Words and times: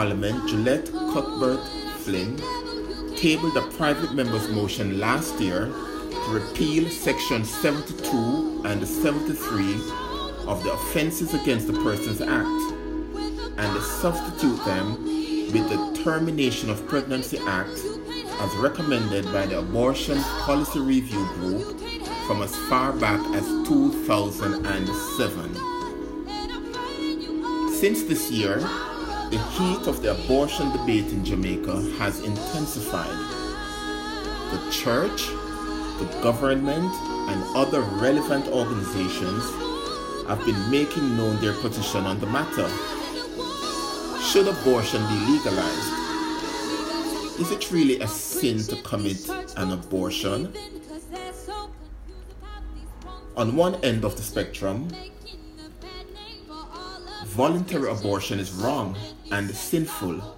Parliament 0.00 0.48
Juliet 0.48 0.86
Cuthbert 1.12 1.60
Flynn 1.98 2.38
tabled 3.18 3.54
a 3.58 3.60
private 3.76 4.14
member's 4.14 4.48
motion 4.48 4.98
last 4.98 5.38
year 5.38 5.66
to 5.66 6.30
repeal 6.30 6.88
Section 6.88 7.44
72 7.44 8.62
and 8.64 8.88
73 8.88 9.74
of 10.46 10.64
the 10.64 10.72
Offences 10.72 11.34
Against 11.34 11.66
the 11.66 11.74
Persons 11.84 12.22
Act 12.22 12.72
and 13.58 13.74
to 13.74 13.82
substitute 13.82 14.64
them 14.64 15.04
with 15.52 15.68
the 15.68 16.02
Termination 16.02 16.70
of 16.70 16.88
Pregnancy 16.88 17.36
Act 17.40 17.84
as 18.40 18.56
recommended 18.56 19.26
by 19.26 19.44
the 19.44 19.58
Abortion 19.58 20.18
Policy 20.46 20.80
Review 20.80 21.26
Group 21.34 21.78
from 22.26 22.40
as 22.40 22.56
far 22.70 22.94
back 22.94 23.20
as 23.36 23.44
2007. 23.68 25.54
Since 27.74 28.04
this 28.04 28.30
year, 28.30 28.66
the 29.30 29.38
heat 29.38 29.86
of 29.86 30.02
the 30.02 30.10
abortion 30.10 30.72
debate 30.72 31.06
in 31.12 31.24
Jamaica 31.24 31.80
has 31.98 32.18
intensified. 32.24 33.16
The 34.50 34.70
church, 34.72 35.28
the 36.00 36.18
government, 36.20 36.92
and 37.30 37.40
other 37.56 37.80
relevant 37.80 38.48
organizations 38.48 39.44
have 40.26 40.44
been 40.44 40.68
making 40.68 41.16
known 41.16 41.40
their 41.40 41.52
position 41.52 42.06
on 42.06 42.18
the 42.18 42.26
matter. 42.26 42.68
Should 44.20 44.48
abortion 44.48 45.00
be 45.06 45.14
legalized? 45.32 45.92
Is 47.38 47.52
it 47.52 47.70
really 47.70 48.00
a 48.00 48.08
sin 48.08 48.58
to 48.64 48.82
commit 48.82 49.28
an 49.56 49.70
abortion? 49.70 50.52
On 53.36 53.54
one 53.54 53.76
end 53.84 54.04
of 54.04 54.16
the 54.16 54.22
spectrum, 54.22 54.88
voluntary 57.26 57.88
abortion 57.88 58.40
is 58.40 58.50
wrong 58.50 58.96
and 59.30 59.50
sinful. 59.54 60.36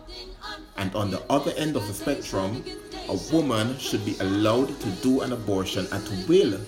And 0.76 0.94
on 0.94 1.10
the 1.10 1.22
other 1.30 1.52
end 1.56 1.76
of 1.76 1.86
the 1.86 1.94
spectrum, 1.94 2.64
a 3.08 3.18
woman 3.32 3.78
should 3.78 4.04
be 4.04 4.16
allowed 4.20 4.68
to 4.80 4.90
do 5.02 5.20
an 5.20 5.32
abortion 5.32 5.86
at 5.92 6.02
will 6.28 6.58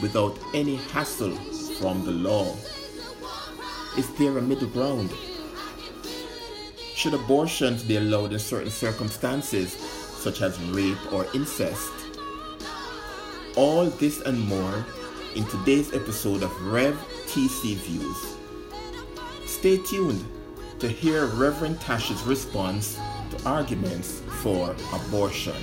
without 0.00 0.38
any 0.54 0.76
hassle 0.76 1.34
from 1.80 2.04
the 2.04 2.10
law. 2.10 2.54
Is 3.96 4.08
there 4.14 4.38
a 4.38 4.42
middle 4.42 4.68
ground? 4.68 5.12
Should 6.94 7.14
abortions 7.14 7.82
be 7.82 7.96
allowed 7.96 8.32
in 8.32 8.38
certain 8.38 8.70
circumstances, 8.70 9.72
such 9.72 10.40
as 10.40 10.60
rape 10.64 11.12
or 11.12 11.26
incest? 11.34 11.92
All 13.56 13.86
this 13.86 14.20
and 14.20 14.40
more 14.40 14.86
in 15.34 15.44
today's 15.46 15.92
episode 15.92 16.42
of 16.42 16.52
Rev 16.66 16.94
TC 17.26 17.74
Views. 17.76 18.36
Stay 19.46 19.78
tuned 19.78 20.24
to 20.82 20.88
hear 20.88 21.26
Reverend 21.26 21.80
Tash's 21.80 22.20
response 22.24 22.98
to 23.30 23.48
arguments 23.48 24.20
for 24.40 24.74
abortion. 24.92 25.54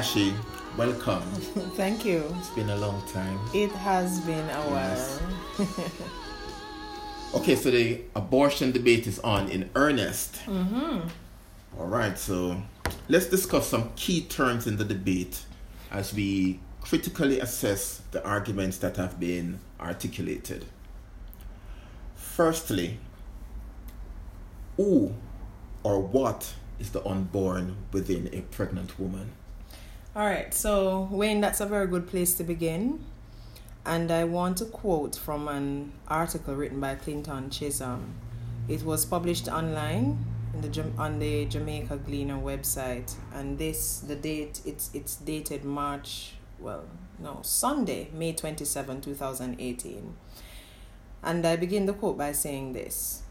Tashi, 0.00 0.32
welcome. 0.78 1.20
Thank 1.76 2.06
you. 2.06 2.24
It's 2.38 2.48
been 2.48 2.70
a 2.70 2.76
long 2.76 3.06
time. 3.12 3.38
It 3.52 3.70
has 3.72 4.18
been 4.20 4.46
a 4.48 4.70
Yes. 4.70 5.18
while. 5.18 5.68
Okay, 7.34 7.54
so 7.54 7.70
the 7.70 8.00
abortion 8.16 8.72
debate 8.72 9.06
is 9.06 9.18
on 9.18 9.50
in 9.50 9.68
earnest. 9.76 10.36
Mm-hmm. 10.46 11.06
All 11.78 11.86
right, 11.86 12.18
so 12.18 12.62
let's 13.10 13.26
discuss 13.26 13.68
some 13.68 13.92
key 13.94 14.22
terms 14.22 14.66
in 14.66 14.78
the 14.78 14.84
debate 14.86 15.42
as 15.90 16.14
we 16.14 16.60
critically 16.80 17.38
assess 17.38 18.00
the 18.10 18.24
arguments 18.24 18.78
that 18.78 18.96
have 18.96 19.20
been 19.20 19.60
articulated. 19.78 20.64
Firstly, 22.16 22.98
who 24.78 25.12
or 25.82 26.00
what 26.00 26.54
is 26.78 26.90
the 26.90 27.06
unborn 27.06 27.76
within 27.92 28.30
a 28.32 28.40
pregnant 28.40 28.98
woman? 28.98 29.32
All 30.16 30.26
right, 30.26 30.52
so 30.52 31.08
Wayne, 31.12 31.40
that's 31.40 31.60
a 31.60 31.66
very 31.66 31.86
good 31.86 32.08
place 32.08 32.34
to 32.34 32.42
begin. 32.42 33.04
And 33.86 34.10
I 34.10 34.24
want 34.24 34.56
to 34.56 34.64
quote 34.64 35.14
from 35.14 35.46
an 35.46 35.92
article 36.08 36.56
written 36.56 36.80
by 36.80 36.96
Clinton 36.96 37.48
Chisholm. 37.48 38.14
It 38.68 38.82
was 38.82 39.04
published 39.04 39.46
online 39.46 40.18
in 40.52 40.62
the 40.62 40.84
on 40.98 41.20
the 41.20 41.44
Jamaica 41.44 41.98
Gleaner 41.98 42.38
website, 42.38 43.14
and 43.32 43.56
this 43.56 44.00
the 44.00 44.16
date 44.16 44.60
it's 44.66 44.90
it's 44.92 45.14
dated 45.14 45.64
March 45.64 46.34
well 46.58 46.84
no 47.20 47.38
Sunday 47.42 48.08
May 48.12 48.32
twenty 48.32 48.64
seven 48.64 49.00
two 49.00 49.14
thousand 49.14 49.60
eighteen. 49.60 50.16
And 51.22 51.46
I 51.46 51.54
begin 51.54 51.86
the 51.86 51.92
quote 51.92 52.18
by 52.18 52.32
saying 52.32 52.72
this. 52.72 53.22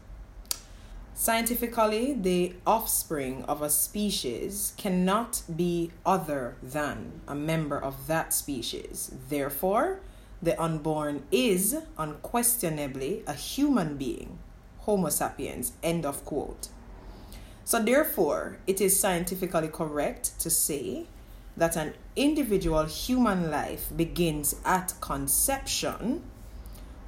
Scientifically, 1.20 2.14
the 2.14 2.54
offspring 2.66 3.44
of 3.44 3.60
a 3.60 3.68
species 3.68 4.72
cannot 4.78 5.42
be 5.54 5.90
other 6.06 6.56
than 6.62 7.20
a 7.28 7.34
member 7.34 7.78
of 7.78 8.06
that 8.06 8.32
species. 8.32 9.12
Therefore, 9.28 10.00
the 10.40 10.58
unborn 10.58 11.24
is 11.30 11.76
unquestionably 11.98 13.22
a 13.26 13.34
human 13.34 13.98
being, 13.98 14.38
Homo 14.78 15.10
sapiens. 15.10 15.72
End 15.82 16.06
of 16.06 16.24
quote. 16.24 16.68
So, 17.64 17.82
therefore, 17.82 18.56
it 18.66 18.80
is 18.80 18.98
scientifically 18.98 19.68
correct 19.68 20.40
to 20.40 20.48
say 20.48 21.04
that 21.54 21.76
an 21.76 21.96
individual 22.16 22.86
human 22.86 23.50
life 23.50 23.92
begins 23.94 24.56
at 24.64 24.94
conception 25.02 26.22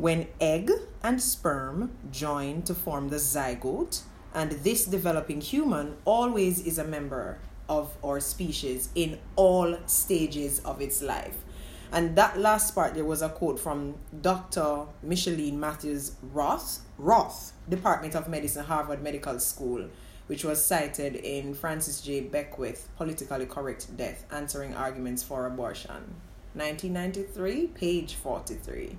when 0.02 0.26
egg 0.40 0.68
and 1.04 1.22
sperm 1.22 1.88
join 2.10 2.60
to 2.60 2.74
form 2.74 3.08
the 3.10 3.18
zygote, 3.18 4.02
and 4.34 4.50
this 4.64 4.84
developing 4.84 5.40
human 5.40 5.94
always 6.04 6.66
is 6.66 6.76
a 6.76 6.82
member 6.82 7.38
of 7.68 7.96
our 8.02 8.18
species 8.18 8.88
in 8.96 9.16
all 9.36 9.78
stages 9.86 10.58
of 10.64 10.80
its 10.80 11.02
life. 11.02 11.36
And 11.92 12.16
that 12.16 12.36
last 12.36 12.74
part, 12.74 12.94
there 12.94 13.04
was 13.04 13.22
a 13.22 13.28
quote 13.28 13.60
from 13.60 13.94
Dr. 14.22 14.86
Micheline 15.04 15.60
Matthews 15.60 16.16
Roth, 16.20 16.80
Roth, 16.98 17.52
Department 17.68 18.16
of 18.16 18.28
Medicine, 18.28 18.64
Harvard 18.64 19.04
Medical 19.04 19.38
School, 19.38 19.88
which 20.26 20.44
was 20.44 20.64
cited 20.64 21.14
in 21.14 21.54
Francis 21.54 22.00
J. 22.00 22.22
Beckwith, 22.22 22.88
Politically 22.96 23.46
Correct 23.46 23.96
Death, 23.96 24.24
Answering 24.32 24.74
Arguments 24.74 25.22
for 25.22 25.46
Abortion. 25.46 26.16
1993, 26.54 27.68
page 27.68 28.16
43. 28.16 28.96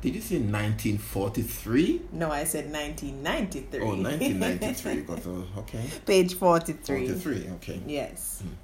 Did 0.00 0.14
you 0.14 0.20
say 0.20 0.36
1943? 0.36 2.02
No, 2.12 2.30
I 2.30 2.44
said 2.44 2.72
1993. 2.72 3.80
Oh, 3.80 3.86
1993. 3.88 5.02
Got 5.02 5.22
the- 5.22 5.60
okay. 5.60 5.84
Page 6.06 6.34
43. 6.34 7.08
43, 7.08 7.48
okay. 7.56 7.80
Yes. 7.86 8.42
Hmm. 8.42 8.54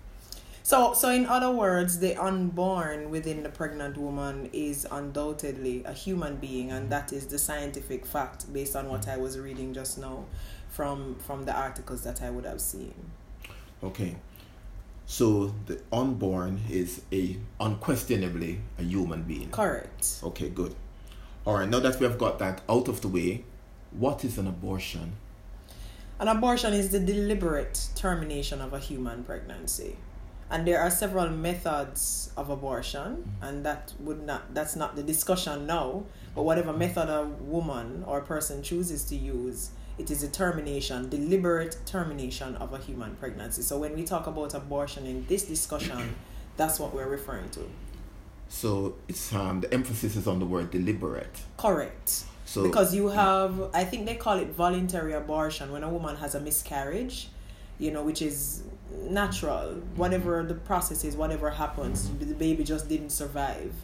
So, 0.63 0.95
so 0.95 1.11
in 1.11 1.27
other 1.27 1.51
words, 1.51 1.99
the 1.99 2.17
unborn 2.17 3.11
within 3.11 3.43
the 3.43 3.51
pregnant 3.51 3.97
woman 3.97 4.49
is 4.53 4.87
undoubtedly 4.91 5.85
a 5.85 5.93
human 5.93 6.37
being, 6.37 6.73
and 6.73 6.85
hmm. 6.85 6.91
that 6.91 7.13
is 7.13 7.27
the 7.27 7.39
scientific 7.39 8.07
fact 8.07 8.53
based 8.53 8.75
on 8.75 8.89
what 8.89 9.05
hmm. 9.05 9.11
I 9.11 9.17
was 9.19 9.39
reading 9.39 9.75
just 9.75 9.99
now 9.99 10.25
from 10.71 11.17
from 11.17 11.45
the 11.45 11.55
articles 11.55 12.03
that 12.03 12.23
I 12.23 12.31
would 12.31 12.47
have 12.47 12.61
seen. 12.61 12.95
Okay. 13.83 14.17
So 15.07 15.55
the 15.67 15.81
unborn 15.93 16.61
is 16.69 17.03
a 17.13 17.37
unquestionably 17.61 18.61
a 18.79 18.83
human 18.83 19.23
being. 19.23 19.51
Correct. 19.51 20.19
Okay, 20.23 20.49
good. 20.49 20.75
All 21.47 21.55
right, 21.55 21.69
now 21.69 21.79
that 21.79 22.01
we 22.01 22.07
have 22.07 22.19
got 22.19 22.41
that 22.41 22.63
out 22.69 22.89
of 22.89 23.03
the 23.03 23.07
way, 23.07 23.45
what 23.93 24.25
is 24.25 24.37
an 24.37 24.49
abortion? 24.49 25.13
An 26.19 26.27
abortion 26.27 26.73
is 26.73 26.91
the 26.91 26.99
deliberate 26.99 27.87
termination 27.95 28.61
of 28.61 28.73
a 28.73 28.81
human 28.81 29.23
pregnancy. 29.23 29.97
And 30.51 30.67
there 30.67 30.81
are 30.81 30.91
several 30.91 31.29
methods 31.29 32.33
of 32.37 32.51
abortion, 32.51 33.19
mm-hmm. 33.19 33.45
and 33.45 33.65
that 33.65 33.93
would 34.01 34.27
not 34.27 34.55
that's 34.55 34.75
not 34.75 34.97
the 34.97 35.05
discussion 35.05 35.69
now. 35.69 36.03
But 36.35 36.43
whatever 36.43 36.73
method 36.73 37.09
a 37.09 37.27
woman 37.27 38.03
or 38.09 38.19
a 38.19 38.25
person 38.25 38.61
chooses 38.61 39.05
to 39.05 39.15
use, 39.15 39.71
it 39.99 40.11
is 40.11 40.25
a 40.25 40.29
termination, 40.29 41.09
deliberate 41.09 41.77
termination 41.87 42.57
of 42.57 42.73
a 42.73 42.79
human 42.79 43.15
pregnancy. 43.15 43.63
So 43.63 43.79
when 43.79 43.95
we 43.95 44.03
talk 44.03 44.27
about 44.27 44.53
abortion 44.55 45.07
in 45.07 45.25
this 45.29 45.45
discussion, 45.45 46.17
that's 46.57 46.81
what 46.81 46.93
we're 46.93 47.09
referring 47.09 47.51
to. 47.51 47.71
So 48.49 48.95
it's 49.09 49.33
um 49.35 49.61
the 49.61 49.73
emphasis 49.73 50.17
is 50.17 50.27
on 50.27 50.39
the 50.39 50.47
word 50.47 50.71
deliberate. 50.71 51.41
Correct. 51.57 52.25
So 52.45 52.63
because 52.63 52.95
you 52.95 53.09
have 53.09 53.71
i 53.75 53.83
think 53.83 54.07
they 54.07 54.15
call 54.15 54.39
it 54.39 54.49
voluntary 54.51 55.13
abortion 55.15 55.73
when 55.73 55.83
a 55.83 55.89
woman 55.89 56.15
has 56.17 56.37
a 56.37 56.41
miscarriage 56.41 57.29
you 57.79 57.91
know 57.91 58.05
which 58.05 58.23
is 58.23 58.63
natural 59.03 59.75
whatever 59.97 60.45
the 60.45 60.55
process 60.55 61.05
is 61.05 61.17
whatever 61.17 61.51
happens 61.51 62.09
the 62.21 62.35
baby 62.35 62.63
just 62.63 62.89
didn't 62.89 63.11
survive 63.11 63.75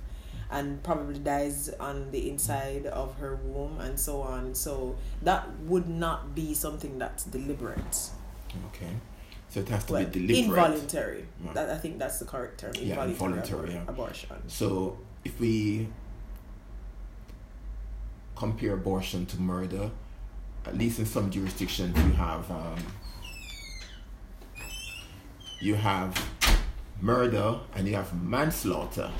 and 0.51 0.81
probably 0.85 1.19
dies 1.19 1.71
on 1.81 2.11
the 2.13 2.31
inside 2.31 2.87
of 2.87 3.17
her 3.17 3.35
womb 3.37 3.81
and 3.81 3.99
so 3.99 4.23
on 4.23 4.55
so 4.55 4.95
that 5.23 5.49
would 5.63 5.89
not 5.89 6.33
be 6.35 6.55
something 6.55 6.99
that's 6.99 7.25
deliberate 7.25 8.11
Okay. 8.69 8.93
So 9.53 9.61
it 9.61 9.69
has 9.69 9.85
to 9.85 9.93
well, 9.93 10.05
be 10.07 10.11
deliberate. 10.21 10.39
involuntary 10.49 11.25
Yeah. 11.45 11.53
that, 11.53 11.69
i 11.71 11.77
think 11.77 11.99
that's 11.99 12.19
the 12.19 12.25
correct 12.25 12.59
term 12.61 12.73
Yeah, 12.75 13.05
involuntary, 13.05 13.69
abor- 13.69 13.73
yeah. 13.75 13.85
abortion 13.87 14.29
So 14.49 14.97
if 15.25 15.39
we 15.39 15.89
compare 18.35 18.73
abortion 18.73 19.27
to 19.27 19.41
murder, 19.41 19.91
at 20.65 20.77
least 20.79 20.99
in 20.99 21.07
some 21.07 21.31
jurisdictions 21.31 21.97
you 21.99 22.13
have 22.13 22.51
um, 22.51 22.79
you 25.61 25.75
have 25.75 26.11
murder 27.01 27.59
and 27.75 27.87
you 27.87 27.95
have 27.95 28.11
manslaughter, 28.23 29.11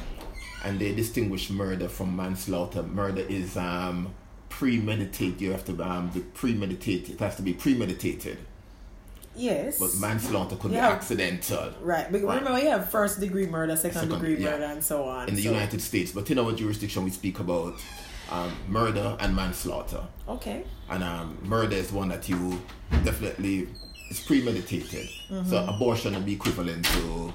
and 0.65 0.81
they 0.81 0.93
distinguish 0.95 1.51
murder 1.51 1.89
from 1.89 2.17
manslaughter. 2.17 2.83
Murder 2.83 3.23
is 3.29 3.57
um, 3.57 4.13
premeditated. 4.49 5.41
You 5.41 5.53
have 5.53 5.65
to 5.67 5.81
um, 5.83 6.09
be 6.09 6.21
premeditated. 6.21 7.11
It 7.17 7.21
has 7.21 7.37
to 7.37 7.43
be 7.43 7.53
premeditated. 7.53 8.39
Yes 9.37 9.79
But 9.79 9.95
manslaughter 10.01 10.57
could 10.57 10.71
be 10.73 10.77
accidental. 10.79 11.73
right 11.81 12.11
but 12.13 12.23
Right. 12.23 12.39
remember 12.39 12.59
you 12.61 12.71
have 12.71 12.91
first 12.91 13.21
degree 13.21 13.47
murder 13.47 13.77
second, 13.77 14.01
Second, 14.03 14.11
degree 14.21 14.37
yeah. 14.43 14.51
murder 14.51 14.65
and 14.65 14.83
so 14.85 15.05
on 15.05 15.29
in 15.29 15.35
the 15.35 15.43
so- 15.43 15.51
United 15.51 15.81
States, 15.81 16.13
but 16.13 16.31
in 16.31 16.39
our 16.39 16.53
jurisdiction, 16.53 17.05
we 17.05 17.11
speak 17.11 17.39
about 17.41 17.75
um, 18.31 18.51
murder 18.69 19.17
and 19.21 19.35
manslaughter. 19.37 20.03
okay 20.29 20.65
And 20.91 21.03
um, 21.03 21.39
murder 21.43 21.77
is 21.77 21.93
one 21.93 22.09
that 22.11 22.29
you 22.29 22.61
definitely 23.05 23.69
it's 24.11 24.21
premeditated. 24.21 25.09
So 25.49 25.65
abortion 25.67 26.13
would 26.15 26.27
be 26.27 26.35
equivalent 26.35 26.85
to, 26.85 27.33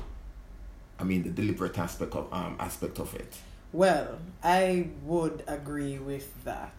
I 0.99 1.03
mean, 1.03 1.23
the 1.23 1.31
deliberate 1.31 1.75
aspect 1.79 2.13
of 2.13 2.31
um, 2.31 2.55
aspect 2.59 2.99
of 2.99 3.15
it. 3.15 3.33
Well, 3.73 4.19
I 4.43 4.89
would 5.03 5.43
agree 5.47 5.97
with 5.97 6.27
that. 6.43 6.75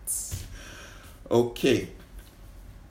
Okay. 1.30 1.88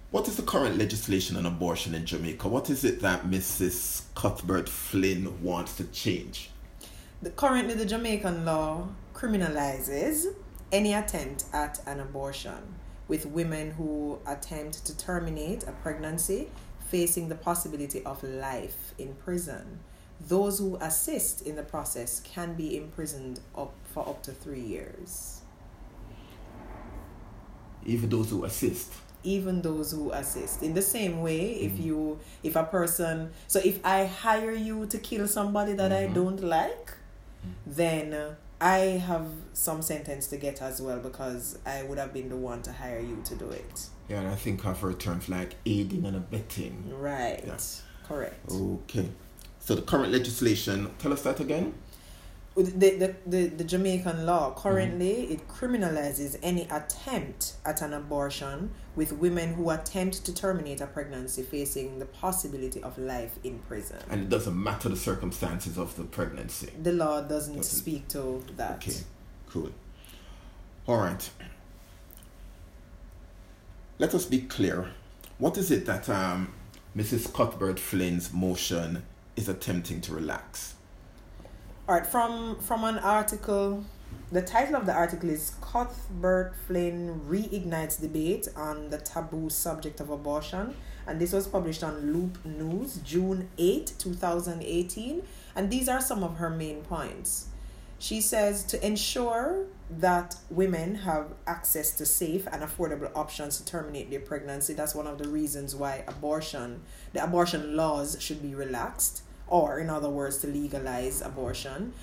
What 0.09 0.30
is 0.30 0.38
the 0.38 0.44
current 0.44 0.77
legislation 0.77 1.36
on 1.36 1.45
abortion 1.45 1.94
in 1.94 2.06
Jamaica? 2.06 2.48
What 2.48 2.69
is 2.69 2.86
it 2.86 3.01
that 3.01 3.25
Mrs. 3.25 4.04
Cuthbert 4.15 4.69
Flynn 4.69 5.44
wants 5.44 5.75
to 5.75 5.83
change? 5.83 6.50
The, 7.21 7.30
currently, 7.31 7.74
the 7.74 7.86
Jamaican 7.86 8.45
law 8.45 8.88
criminalizes 9.13 10.27
any 10.71 10.94
attempt 10.94 11.44
at 11.51 11.81
an 11.86 12.00
abortion, 12.00 12.75
with 13.09 13.25
women 13.25 13.71
who 13.71 14.19
attempt 14.25 14.86
to 14.86 14.98
terminate 14.98 15.63
a 15.63 15.74
pregnancy 15.74 16.51
facing 16.88 17.27
the 17.27 17.36
possibility 17.36 18.01
of 18.06 18.24
life 18.24 18.94
in 18.98 19.13
prison. 19.15 19.80
Those 20.21 20.57
who 20.57 20.77
assist 20.80 21.45
in 21.45 21.57
the 21.57 21.63
process 21.63 22.21
can 22.21 22.54
be 22.54 22.77
imprisoned 22.77 23.42
up 23.57 23.74
for 23.94 24.07
up 24.07 24.24
to 24.24 24.31
three 24.31 24.62
years. 24.62 25.42
Even 27.86 28.07
those 28.07 28.30
who 28.30 28.45
assist. 28.45 28.94
Even 29.23 29.61
those 29.61 29.91
who 29.91 30.11
assist 30.11 30.63
in 30.63 30.73
the 30.73 30.81
same 30.81 31.21
way 31.21 31.51
if 31.51 31.71
Mm-hmm. 31.73 31.83
you 31.87 32.19
if 32.43 32.55
a 32.55 32.63
person 32.63 33.31
so 33.47 33.59
if 33.63 33.79
i 33.85 34.05
hire 34.05 34.53
you 34.53 34.85
to 34.87 34.97
kill 34.97 35.27
somebody 35.27 35.73
that 35.73 35.91
i 35.91 36.07
Mhm. 36.07 36.13
don't 36.13 36.43
like 36.43 36.91
Mm-hmm. 37.45 37.71
then 37.73 38.35
i 38.61 38.77
have 39.09 39.27
some 39.53 39.81
sentence 39.81 40.27
to 40.27 40.37
get 40.37 40.61
as 40.61 40.81
well 40.81 40.99
because 40.99 41.59
i 41.65 41.83
would 41.83 41.97
have 41.97 42.13
been 42.13 42.29
the 42.29 42.35
one 42.35 42.61
to 42.63 42.71
hire 42.71 42.99
you 42.99 43.21
to 43.25 43.35
do 43.35 43.49
it 43.49 43.87
Yeah, 44.09 44.19
and 44.21 44.29
I 44.29 44.35
think 44.35 44.65
I've 44.65 44.79
heard 44.79 44.99
terms 44.99 45.27
like 45.27 45.55
aiding 45.65 46.05
and 46.05 46.15
abetting. 46.15 46.75
right 46.97 47.43
Yeah. 47.45 47.57
correct 48.07 48.51
Okay. 48.51 49.09
So 49.59 49.75
the 49.75 49.81
current 49.81 50.11
legislation, 50.13 50.89
tell 50.97 51.11
us 51.11 51.23
that 51.23 51.41
again. 51.41 51.73
The, 52.63 52.89
the, 52.98 53.15
the, 53.25 53.48
the 53.48 53.63
jamaican 53.63 54.25
law 54.25 54.54
currently 54.56 55.13
Mm-hmm. 55.13 55.33
it 55.33 55.48
criminalizes 55.48 56.38
any 56.42 56.63
attempt 56.71 57.54
at 57.65 57.81
an 57.81 57.94
abortion 57.94 58.71
with 58.95 59.12
women 59.13 59.54
who 59.54 59.69
attempt 59.69 60.25
to 60.25 60.33
terminate 60.33 60.81
a 60.81 60.88
pregnancy 60.88 61.44
facing 61.44 62.00
the 62.00 62.06
possibility 62.06 62.81
of 62.81 62.98
life 62.98 63.38
in 63.44 63.59
prison 63.59 64.00
And 64.09 64.21
it 64.24 64.30
doesn't 64.30 64.62
matter 64.62 64.89
the 64.89 64.95
circumstances 64.98 65.77
of 65.77 65.95
the 65.95 66.04
pregnancy. 66.04 66.69
the 66.81 66.94
law 66.94 67.21
doesn't 67.21 67.57
Doesn't- 67.57 67.77
speak 67.80 68.07
to 68.09 68.44
that. 68.57 68.75
Okay, 68.77 68.98
cool. 69.50 69.69
All 70.88 70.98
right. 70.98 71.30
Let 74.00 74.13
us 74.13 74.25
be 74.25 74.42
clear. 74.42 74.92
What 75.38 75.57
is 75.57 75.69
it 75.71 75.86
that 75.86 76.07
um, 76.09 76.54
Mrs. 76.95 77.31
Cuthbert 77.33 77.80
Flynn's 77.80 78.31
motion 78.33 79.04
is 79.36 79.50
attempting 79.50 80.01
to 80.01 80.13
relax? 80.13 80.75
All 81.89 81.95
right, 81.95 82.06
from 82.06 82.57
from 82.59 82.83
an 82.83 82.97
article, 82.99 83.85
the 84.29 84.41
title 84.41 84.75
of 84.75 84.85
the 84.85 84.91
article 84.91 85.29
is 85.29 85.53
Cuthbert 85.61 86.53
Flynn 86.67 87.21
reignites 87.29 88.01
debate 88.01 88.49
on 88.57 88.89
the 88.89 88.97
taboo 88.97 89.49
subject 89.49 90.01
of 90.01 90.09
abortion, 90.09 90.75
and 91.07 91.17
this 91.17 91.31
was 91.31 91.47
published 91.47 91.85
on 91.85 92.11
Loop 92.11 92.44
News, 92.44 92.97
June 93.06 93.47
8, 93.57 93.94
2018, 93.99 95.23
and 95.56 95.69
these 95.69 95.87
are 95.87 96.01
some 96.01 96.25
of 96.25 96.35
her 96.35 96.49
main 96.49 96.81
points. 96.81 97.47
She 97.99 98.19
says 98.19 98.65
to 98.65 98.85
ensure 98.85 99.67
that 99.89 100.35
women 100.49 100.95
have 100.95 101.35
access 101.47 101.91
to 101.91 102.06
safe 102.06 102.47
and 102.51 102.63
affordable 102.63 103.09
options 103.15 103.59
to 103.59 103.65
terminate 103.65 104.11
their 104.11 104.19
pregnancy. 104.19 104.73
That's 104.73 104.94
one 104.94 105.07
of 105.07 105.19
the 105.19 105.29
reasons 105.29 105.73
why 105.73 106.03
abortion, 106.06 106.81
the 107.13 107.23
abortion 107.23 107.77
laws 107.77 108.17
should 108.19 108.41
be 108.41 108.53
relaxed, 108.56 109.21
or 109.47 109.80
in 109.80 109.89
other 109.89 110.09
words, 110.09 110.37
to 110.39 110.47
legalize 110.47 111.21
abortion. 111.21 111.94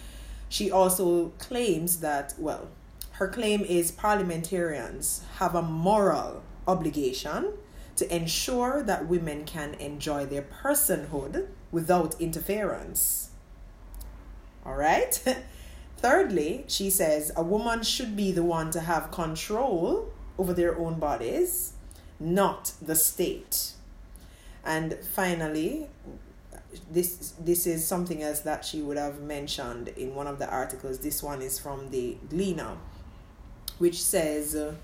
She 0.49 0.71
also 0.71 1.29
claims 1.39 2.01
that, 2.01 2.35
well, 2.39 2.69
her 3.13 3.29
claim 3.29 3.63
is 3.63 3.93
parliamentarians 3.93 5.23
have 5.39 5.55
a 5.55 5.63
moral 5.63 6.43
obligation 6.67 7.53
to 7.97 8.15
ensure 8.15 8.83
that 8.83 9.07
women 9.07 9.45
can 9.45 9.75
enjoy 9.75 10.27
their 10.27 10.43
personhood 10.43 11.47
without 11.71 12.21
interference. 12.21 13.31
All 14.67 14.75
right? 14.75 15.23
Thirdly, 15.99 16.65
she 16.67 16.91
says 16.91 17.31
a 17.37 17.43
woman 17.43 17.83
should 17.83 18.17
be 18.17 18.33
the 18.33 18.43
one 18.43 18.71
to 18.73 18.81
have 18.81 19.11
control 19.11 20.13
over 20.39 20.53
their 20.53 20.77
own 20.79 20.99
bodies, 20.99 21.75
not 22.19 22.73
the 22.83 22.97
state. 22.97 23.73
And 24.65 24.99
finally, 25.13 25.89
this 26.91 27.35
this 27.39 27.67
is 27.67 27.87
something 27.87 28.23
else 28.23 28.41
that 28.41 28.65
she 28.65 28.83
would 28.83 28.97
have 28.97 29.21
mentioned 29.21 29.89
in 29.89 30.15
one 30.15 30.27
of 30.27 30.39
the 30.39 30.49
articles. 30.49 30.99
This 30.99 31.23
one 31.23 31.43
is 31.43 31.59
from 31.59 31.91
the 31.91 32.17
Gleaner, 32.29 32.77
which 33.79 34.03
says 34.03 34.55
uh, 34.55 34.75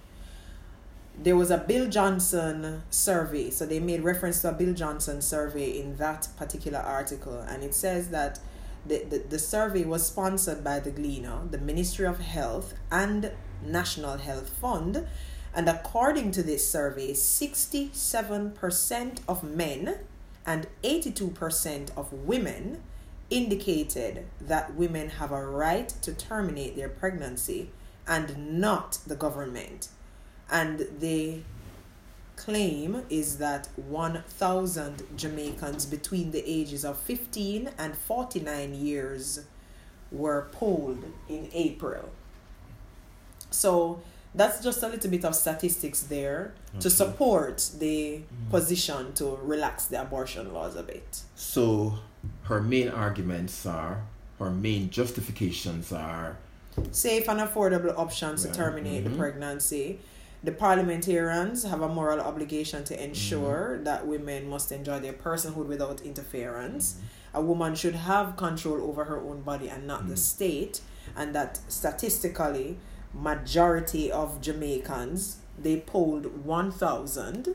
there 1.19 1.37
was 1.37 1.51
a 1.51 1.59
Bill 1.59 1.89
Johnson 1.89 2.83
survey. 2.91 3.51
So 3.51 3.67
they 3.67 3.81
made 3.81 4.03
reference 4.03 4.43
to 4.43 4.51
a 4.51 4.53
Bill 4.53 4.75
Johnson 4.75 5.23
survey 5.23 5.79
in 5.79 5.97
that 5.97 6.29
particular 6.37 6.79
article, 6.79 7.41
and 7.41 7.63
it 7.63 7.75
says 7.75 8.11
that 8.11 8.41
the, 8.87 9.05
the, 9.05 9.19
the 9.19 9.39
survey 9.39 9.85
was 9.85 10.07
sponsored 10.07 10.65
by 10.65 10.81
the 10.81 10.91
Gleaner, 10.91 11.41
the 11.51 11.59
Ministry 11.59 12.07
of 12.07 12.21
Health, 12.21 12.73
and 12.91 13.33
National 13.65 14.17
Health 14.17 14.49
Fund. 14.49 15.07
And 15.55 15.69
according 15.69 16.31
to 16.33 16.43
this 16.43 16.69
survey, 16.69 17.13
67% 17.13 19.21
of 19.29 19.43
men 19.43 19.99
and 20.51 20.67
82% 20.83 21.97
of 21.97 22.13
women 22.13 22.83
indicated 23.31 24.27
that 24.41 24.75
women 24.75 25.09
have 25.11 25.31
a 25.31 25.47
right 25.47 25.89
to 26.03 26.13
terminate 26.13 26.75
their 26.75 26.89
pregnancy 26.89 27.71
and 28.05 28.59
not 28.61 28.99
the 29.07 29.15
government. 29.15 29.91
And 30.51 30.89
the 30.99 31.43
claim 32.35 33.05
is 33.09 33.39
that 33.39 33.69
1,000 33.77 35.05
Jamaicans 35.17 35.87
between 35.87 36.33
the 36.33 36.43
ages 36.45 36.85
of 36.85 36.99
15 36.99 37.71
and 37.79 37.97
49 37.97 38.75
years 38.75 39.45
were 40.11 40.49
polled 40.51 41.05
in 41.29 41.49
April. 41.53 42.09
So 43.53 44.03
that's 44.35 44.63
just 44.63 44.83
a 44.83 44.89
little 44.89 45.11
bit 45.11 45.25
of 45.25 45.35
statistics 45.35 46.03
there 46.05 46.53
to 46.79 46.89
support 46.91 47.71
the 47.79 48.21
position 48.51 49.13
to 49.15 49.39
relax 49.43 49.87
the 49.87 50.01
abortion 50.01 50.53
laws 50.55 50.77
a 50.77 50.83
bit. 50.83 51.21
So 51.35 51.95
her 52.45 52.61
main 52.61 52.89
arguments 52.89 53.67
are, 53.67 54.03
her 54.39 54.51
main 54.51 54.91
justifications 54.91 55.93
are, 55.93 56.37
Safe 56.93 57.29
and 57.29 57.41
affordable 57.41 57.93
options 57.99 58.45
Yeah. 58.45 58.53
to 58.53 58.57
terminate 58.57 59.05
the 59.05 59.11
Mhm. 59.11 59.19
pregnancy. 59.19 59.99
The 60.45 60.53
parliamentarians 60.53 61.65
have 61.65 61.83
a 61.83 61.89
moral 61.89 62.21
obligation 62.21 62.85
to 62.85 63.05
ensure 63.05 63.73
Mm-hmm. 63.75 63.85
that 63.85 64.07
women 64.07 64.49
must 64.49 64.71
enjoy 64.73 65.01
their 65.01 65.13
personhood 65.13 65.67
without 65.67 66.01
interference. 66.03 66.95
A 67.35 67.43
woman 67.43 67.75
should 67.75 67.97
have 67.97 68.37
control 68.37 68.81
over 68.89 69.05
her 69.05 69.19
own 69.21 69.43
body 69.43 69.69
and 69.69 69.87
not 69.87 70.07
the 70.09 70.15
Mm. 70.15 70.19
state, 70.19 70.81
and 71.17 71.35
that 71.35 71.59
statistically, 71.69 72.79
majority 73.15 74.11
of 74.11 74.41
Jamaicans 74.41 75.39
they 75.59 75.79
polled 75.81 76.45
1,000. 76.45 77.55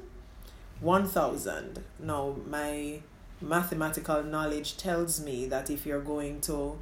1,000. 0.81 1.83
Now, 1.99 2.35
my 2.47 2.99
mathematical 3.41 4.23
knowledge 4.23 4.77
tells 4.77 5.19
me 5.19 5.45
that 5.47 5.69
if 5.69 5.85
you're 5.85 6.01
going 6.01 6.41
to 6.41 6.77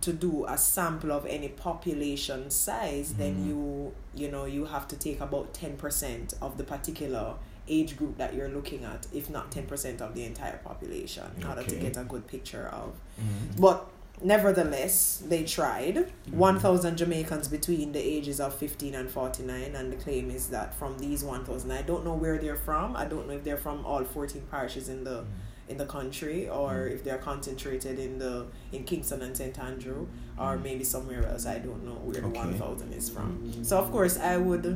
to 0.00 0.12
do 0.12 0.44
a 0.46 0.58
sample 0.58 1.12
of 1.12 1.24
any 1.26 1.48
population 1.48 2.50
size 2.50 3.14
then 3.14 3.36
Mhm. 3.36 3.46
you 3.48 3.92
you 4.14 4.28
know 4.30 4.44
you 4.44 4.64
have 4.64 4.86
to 4.88 4.96
take 4.96 5.20
about 5.20 5.52
10% 5.54 6.34
of 6.42 6.56
the 6.58 6.64
particular 6.64 7.34
age 7.68 7.96
group 7.96 8.16
that 8.18 8.34
you're 8.34 8.48
looking 8.48 8.84
at 8.84 9.06
if 9.12 9.30
not 9.30 9.50
10% 9.52 10.00
of 10.00 10.14
the 10.14 10.24
entire 10.24 10.58
population 10.58 11.24
in 11.36 11.44
order 11.44 11.62
to 11.62 11.76
get 11.76 11.96
a 11.96 12.04
good 12.04 12.26
picture 12.26 12.66
of 12.72 12.90
Mm-hmm. 13.20 13.60
but 13.60 13.88
nevertheless 14.22 15.22
they 15.26 15.44
tried. 15.44 16.10
1000 16.30 16.96
jamaicans 16.96 17.48
between 17.48 17.92
the 17.92 18.00
ages 18.00 18.40
of 18.40 18.54
15 18.54 18.94
and 18.94 19.10
49 19.10 19.74
and 19.74 19.92
the 19.92 19.96
claim 19.96 20.30
is 20.30 20.48
that 20.48 20.74
from 20.74 20.98
these 20.98 21.24
1000 21.24 21.70
i 21.70 21.82
don't 21.82 22.04
know 22.04 22.14
where 22.14 22.38
they're 22.38 22.56
from. 22.56 22.96
I 22.96 23.04
don't 23.04 23.26
know 23.28 23.34
if 23.34 23.44
they're 23.44 23.56
from 23.56 23.84
all 23.86 24.04
14 24.04 24.42
parishes 24.50 24.88
in 24.88 25.04
the 25.04 25.20
mm. 25.22 25.26
in 25.70 25.76
the 25.76 25.86
country 25.86 26.48
or 26.48 26.70
Mm. 26.72 26.94
if 26.94 27.04
they're 27.04 27.18
concentrated 27.18 27.98
in 27.98 28.18
the 28.18 28.46
in 28.72 28.84
kingston 28.84 29.20
and 29.22 29.36
st 29.36 29.58
andrew 29.58 30.06
or 30.38 30.56
mm. 30.56 30.62
maybe 30.62 30.84
somewhere 30.84 31.24
else. 31.26 31.44
I 31.46 31.58
don't 31.58 31.84
know 31.84 31.98
where 32.06 32.20
the 32.20 32.26
Okay. 32.28 32.38
1000 32.38 32.92
is 32.94 33.08
from. 33.10 33.28
So 33.64 33.78
of 33.78 33.90
course 33.92 34.18
i 34.18 34.36
would 34.36 34.66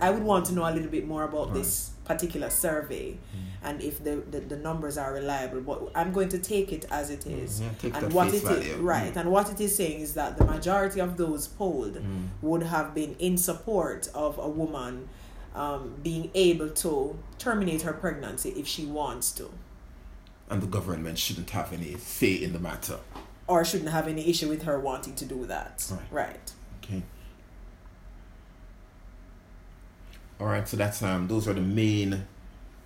i 0.00 0.10
would 0.10 0.22
want 0.22 0.46
to 0.46 0.52
know 0.54 0.64
a 0.68 0.72
little 0.76 0.90
bit 0.98 1.06
more 1.06 1.24
about 1.24 1.46
Right. 1.48 1.54
this 1.58 1.90
particular 2.04 2.50
survey 2.50 3.06
mm. 3.12 3.47
And 3.62 3.82
if 3.82 4.02
the, 4.04 4.16
the 4.30 4.40
the 4.40 4.56
numbers 4.56 4.96
are 4.96 5.12
reliable 5.12 5.60
but 5.60 5.90
i'm 5.94 6.12
going 6.12 6.28
to 6.28 6.38
take 6.38 6.72
it 6.72 6.84
as 6.90 7.10
it 7.10 7.26
is 7.26 7.60
take 7.80 7.94
and 7.96 8.12
what 8.12 8.28
it 8.28 8.34
is 8.34 8.42
value. 8.42 8.76
right 8.76 9.16
and 9.16 9.30
what 9.30 9.50
it 9.50 9.60
is 9.60 9.74
saying 9.74 10.00
is 10.00 10.14
that 10.14 10.36
the 10.38 10.44
majority 10.44 11.00
of 11.00 11.16
those 11.16 11.46
polled 11.48 11.96
Mm. 11.96 12.28
would 12.42 12.62
have 12.62 12.94
been 12.94 13.16
in 13.18 13.36
support 13.36 14.08
of 14.14 14.38
a 14.38 14.48
woman 14.48 15.08
um, 15.54 15.94
being 16.02 16.30
able 16.34 16.68
to 16.70 17.18
terminate 17.38 17.82
her 17.82 17.92
pregnancy 17.92 18.50
if 18.50 18.66
she 18.68 18.84
wants 18.86 19.32
to 19.32 19.50
And 20.50 20.62
the 20.62 20.66
government 20.68 21.18
shouldn't 21.18 21.50
have 21.50 21.72
any 21.72 21.96
say 21.98 22.34
in 22.34 22.52
the 22.52 22.60
matter. 22.60 22.98
or 23.48 23.64
shouldn't 23.64 23.90
have 23.90 24.06
any 24.06 24.28
issue 24.28 24.48
with 24.48 24.62
her 24.62 24.78
wanting 24.78 25.14
to 25.16 25.24
do 25.24 25.46
that 25.46 25.84
Right. 25.90 26.12
right 26.22 26.52
Okay. 26.84 27.02
All 30.40 30.46
right, 30.46 30.68
so 30.68 30.76
that's 30.76 31.02
um 31.02 31.26
those 31.28 31.48
are 31.48 31.54
the 31.54 31.60
main 31.60 32.26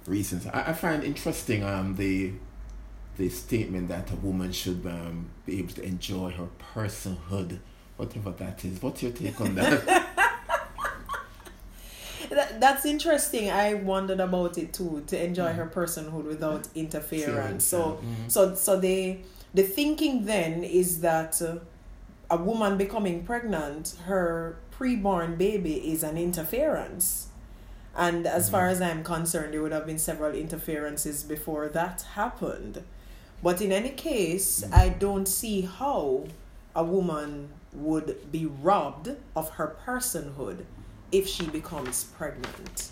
reasons. 0.07 0.47
I, 0.47 0.71
I 0.71 0.73
find 0.73 1.03
interesting 1.05 1.63
um 1.65 1.97
the 1.97 2.33
the 3.19 3.29
statement 3.29 3.89
that 3.89 4.11
a 4.11 4.17
woman 4.17 4.53
should 4.53 4.85
um 4.87 5.31
be 5.47 5.59
able 5.59 5.75
to 5.75 5.83
enjoy 5.85 6.31
her 6.33 6.49
personhood, 6.75 7.59
whatever 7.97 8.31
that 8.33 8.65
is. 8.65 8.81
What's 8.83 9.03
your 9.03 9.13
take 9.13 9.41
on 9.41 9.55
that? 9.57 10.09
That, 12.31 12.61
that's 12.61 12.87
interesting. 12.87 13.51
I 13.51 13.75
wondered 13.75 14.21
about 14.21 14.57
it 14.57 14.73
too. 14.73 15.03
To 15.09 15.23
enjoy 15.23 15.51
Mm. 15.53 15.57
her 15.57 15.67
personhood 15.67 16.25
without 16.25 16.67
interference. 16.75 17.65
So, 17.65 17.99
Mhm. 18.01 18.31
so, 18.31 18.55
so 18.55 18.81
the 18.81 19.19
the 19.53 19.63
thinking 19.63 20.25
then 20.25 20.65
is 20.65 21.01
that 21.03 21.43
uh, 21.43 21.57
a 22.31 22.39
woman 22.39 22.79
becoming 22.79 23.23
pregnant, 23.25 23.95
her 24.07 24.57
preborn 24.79 25.37
baby 25.37 25.75
is 25.93 26.03
an 26.03 26.17
interference. 26.17 27.27
And 27.97 28.27
as 28.27 28.45
mm-hmm. 28.45 28.53
far 28.53 28.69
as 28.69 28.81
I'm 28.81 29.05
concerned, 29.05 29.53
there 29.55 29.63
would 29.63 29.73
have 29.73 29.87
been 29.87 29.99
several 29.99 30.35
interferences 30.35 31.23
before 31.23 31.69
that 31.69 32.03
happened. 32.15 32.83
But 33.43 33.61
in 33.61 33.73
any 33.73 33.91
case, 33.91 34.63
mm-hmm. 34.63 34.75
I 34.75 34.89
don't 34.91 35.27
see 35.27 35.63
how 35.63 36.25
a 36.75 36.85
woman 36.85 37.51
would 37.73 38.31
be 38.31 38.47
robbed 38.47 39.11
of 39.35 39.51
her 39.51 39.77
personhood 39.85 40.65
if 41.11 41.27
she 41.29 41.47
becomes 41.47 42.05
pregnant. 42.05 42.91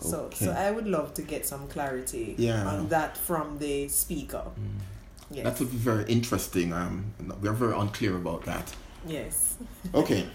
So, 0.00 0.22
Okay. 0.22 0.46
so 0.46 0.52
I 0.52 0.70
would 0.70 0.86
love 0.86 1.14
to 1.14 1.22
get 1.22 1.46
some 1.46 1.68
clarity 1.68 2.34
Yeah. 2.38 2.66
on 2.66 2.88
that 2.88 3.16
from 3.16 3.58
the 3.58 3.88
speaker. 3.88 4.44
Mm. 4.58 4.80
Yes. 5.30 5.44
That 5.44 5.60
would 5.60 5.70
be 5.70 5.76
very 5.78 6.04
interesting. 6.04 6.72
Um, 6.72 7.14
we're 7.40 7.52
very 7.52 7.74
unclear 7.74 8.16
about 8.16 8.44
that. 8.44 8.74
yes. 9.06 9.56
Okay, 9.94 10.26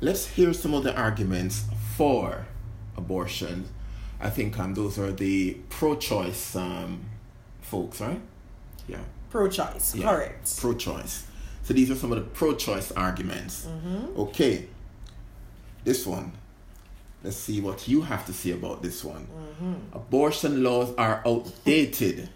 let's 0.00 0.26
hear 0.26 0.52
some 0.52 0.74
of 0.74 0.84
the 0.84 0.94
arguments 0.94 1.64
for 1.96 2.46
abortion. 2.96 3.68
I 4.20 4.30
think 4.30 4.58
um, 4.58 4.74
those 4.74 4.98
are 4.98 5.12
the 5.12 5.54
pro-choice 5.68 6.54
um, 6.56 7.04
folks, 7.60 8.00
right? 8.00 8.20
Yeah, 8.88 9.00
Pro-choice. 9.30 9.94
Yeah. 9.96 10.10
Correct. 10.10 10.60
pro-choice. 10.60 11.26
So 11.62 11.74
these 11.74 11.90
are 11.90 11.94
some 11.94 12.12
of 12.12 12.18
the 12.18 12.24
pro-choice 12.24 12.92
arguments. 12.92 13.66
Mm-hmm. 13.66 14.20
Okay, 14.20 14.66
this 15.84 16.06
one. 16.06 16.32
Let's 17.24 17.36
see 17.36 17.60
what 17.60 17.86
you 17.86 18.02
have 18.02 18.26
to 18.26 18.32
say 18.32 18.50
about 18.50 18.82
this 18.82 19.04
one. 19.04 19.26
Mm-hmm. 19.28 19.96
Abortion 19.96 20.62
laws 20.64 20.92
are 20.98 21.22
outdated 21.24 22.28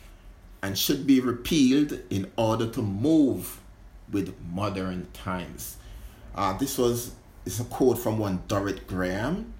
and 0.62 0.76
should 0.76 1.06
be 1.06 1.18
repealed 1.20 1.98
in 2.10 2.30
order 2.36 2.66
to 2.68 2.82
move 2.82 3.60
with 4.12 4.34
modern 4.52 5.08
times. 5.12 5.76
Uh, 6.34 6.56
this 6.58 6.76
was 6.78 7.12
is 7.46 7.58
a 7.60 7.64
quote 7.64 7.98
from 7.98 8.18
one 8.18 8.42
Dorrit 8.48 8.86
Graham, 8.86 9.54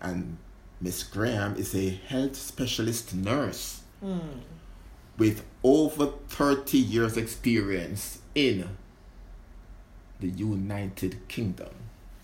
and 0.00 0.36
Miss 0.80 1.02
Graham 1.02 1.56
is 1.56 1.74
a 1.74 1.90
health 1.90 2.36
specialist 2.36 3.14
nurse 3.14 3.80
Mm. 4.04 4.20
with 5.16 5.42
over 5.64 6.12
30 6.28 6.78
years 6.78 7.16
experience 7.16 8.18
in 8.34 8.68
the 10.20 10.28
United 10.28 11.26
Kingdom. 11.28 11.70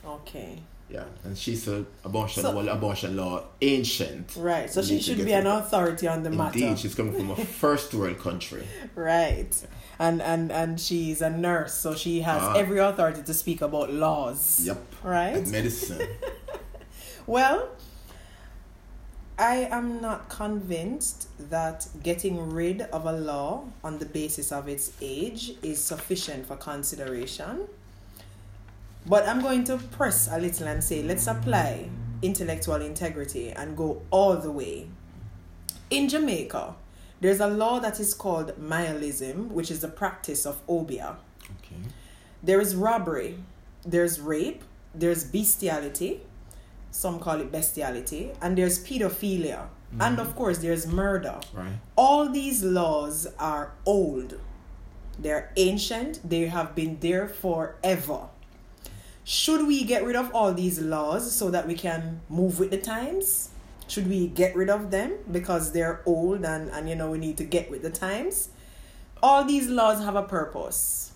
Okay. 0.06 0.60
Yeah, 0.88 1.04
and 1.24 1.36
she's 1.36 1.66
a 1.66 1.84
abortion 2.04 2.42
So- 2.42 2.54
well, 2.54 2.68
abortion 2.68 3.16
law 3.16 3.42
ancient. 3.60 4.36
Right. 4.36 4.70
So 4.70 4.82
she 4.82 5.00
should 5.00 5.24
be 5.24 5.32
an 5.32 5.46
authority 5.46 6.06
on 6.06 6.22
the 6.22 6.26
Indeed, 6.28 6.38
matter. 6.38 6.58
Indeed, 6.58 6.78
she's 6.78 6.94
coming 6.94 7.14
from 7.14 7.30
a 7.30 7.36
first 7.62 7.92
world 7.94 8.18
country. 8.20 8.64
Right. 8.94 9.52
And 9.98 10.20
and 10.22 10.52
and 10.52 10.78
she's 10.80 11.22
a 11.22 11.30
nurse, 11.30 11.74
so 11.74 11.94
she 11.96 12.20
has 12.20 12.40
Ah. 12.42 12.52
every 12.54 12.78
authority 12.78 13.22
to 13.22 13.34
speak 13.34 13.62
about 13.62 13.92
laws. 13.92 14.60
Yep. 14.64 14.78
Right? 15.02 15.34
And 15.36 15.50
medicine. 15.50 16.06
Well, 17.26 17.70
I 19.38 19.68
am 19.70 20.00
not 20.00 20.28
convinced 20.28 21.28
that 21.50 21.88
getting 22.02 22.50
rid 22.50 22.82
of 22.82 23.06
a 23.06 23.12
law 23.12 23.64
on 23.82 23.98
the 23.98 24.06
basis 24.06 24.52
of 24.52 24.68
its 24.68 24.92
age 25.00 25.52
is 25.62 25.82
sufficient 25.82 26.46
for 26.46 26.56
consideration. 26.56 27.66
But 29.06 29.26
I'm 29.26 29.40
going 29.40 29.64
to 29.64 29.78
press 29.78 30.28
a 30.30 30.38
little 30.38 30.68
and 30.68 30.84
say 30.84 31.02
let's 31.02 31.26
apply 31.26 31.88
intellectual 32.22 32.76
integrity 32.76 33.50
and 33.50 33.76
go 33.76 34.02
all 34.10 34.36
the 34.36 34.50
way. 34.50 34.88
In 35.90 36.08
Jamaica, 36.08 36.74
there's 37.20 37.40
a 37.40 37.48
law 37.48 37.80
that 37.80 37.98
is 38.00 38.14
called 38.14 38.52
Myalism, 38.60 39.48
which 39.48 39.70
is 39.70 39.80
the 39.80 39.88
practice 39.88 40.46
of 40.46 40.60
obeah. 40.68 41.16
Okay. 41.42 41.76
There 42.42 42.60
is 42.60 42.76
robbery, 42.76 43.38
there's 43.84 44.20
rape, 44.20 44.62
there's 44.94 45.24
bestiality, 45.24 46.20
some 46.94 47.18
call 47.18 47.40
it 47.40 47.50
bestiality, 47.50 48.30
and 48.40 48.56
there's 48.56 48.78
pedophilia, 48.78 49.66
and 49.98 50.20
of 50.20 50.28
mm-hmm. 50.28 50.36
course 50.38 50.58
there's 50.58 50.86
murder. 50.86 51.40
Right. 51.52 51.72
All 51.96 52.28
these 52.28 52.62
laws 52.62 53.26
are 53.38 53.72
old, 53.84 54.38
they're 55.18 55.52
ancient, 55.56 56.20
they 56.28 56.42
have 56.46 56.74
been 56.74 56.98
there 57.00 57.26
forever. 57.26 58.28
Should 59.24 59.66
we 59.66 59.84
get 59.84 60.04
rid 60.04 60.16
of 60.16 60.32
all 60.34 60.54
these 60.54 60.80
laws 60.80 61.34
so 61.34 61.50
that 61.50 61.66
we 61.66 61.74
can 61.74 62.20
move 62.28 62.60
with 62.60 62.70
the 62.70 62.78
times? 62.78 63.50
Should 63.88 64.06
we 64.06 64.28
get 64.28 64.54
rid 64.54 64.70
of 64.70 64.90
them 64.90 65.14
because 65.30 65.72
they're 65.72 66.00
old 66.06 66.44
and, 66.44 66.70
and 66.70 66.88
you 66.88 66.94
know 66.94 67.10
we 67.10 67.18
need 67.18 67.38
to 67.38 67.44
get 67.44 67.70
with 67.70 67.82
the 67.82 67.90
times? 67.90 68.50
All 69.22 69.44
these 69.44 69.68
laws 69.68 70.04
have 70.04 70.14
a 70.14 70.22
purpose. 70.22 71.12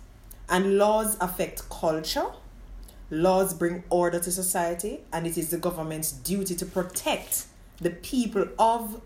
And 0.48 0.78
laws 0.78 1.18
affect 1.20 1.68
culture. 1.68 2.26
Laws 3.10 3.54
bring 3.54 3.84
order 3.88 4.18
to 4.18 4.30
society, 4.30 5.00
and 5.12 5.26
it 5.26 5.38
is 5.38 5.50
the 5.50 5.58
government's 5.58 6.12
duty 6.12 6.54
to 6.56 6.66
protect 6.66 7.46
the 7.80 7.90
people 7.90 8.46
of 8.58 9.00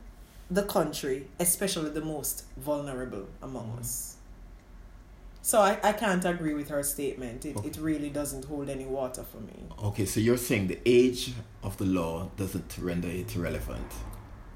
the 0.50 0.62
country, 0.62 1.28
especially 1.38 1.90
the 1.90 2.00
most 2.00 2.44
vulnerable 2.56 3.26
among 3.42 3.68
mm-hmm. 3.68 3.78
us. 3.78 4.16
So 5.44 5.60
I, 5.60 5.78
I 5.82 5.92
can't 5.92 6.24
agree 6.24 6.54
with 6.54 6.68
her 6.68 6.82
statement. 6.82 7.44
It, 7.44 7.56
it 7.64 7.76
really 7.76 8.10
doesn't 8.10 8.44
hold 8.44 8.68
any 8.68 8.84
water 8.84 9.24
for 9.24 9.38
me. 9.38 9.64
Okay, 9.82 10.04
so 10.04 10.20
you're 10.20 10.36
saying 10.36 10.68
the 10.68 10.78
age 10.86 11.32
of 11.62 11.76
the 11.78 11.84
law 11.84 12.30
doesn't 12.36 12.78
render 12.78 13.08
it 13.08 13.34
irrelevant. 13.34 13.86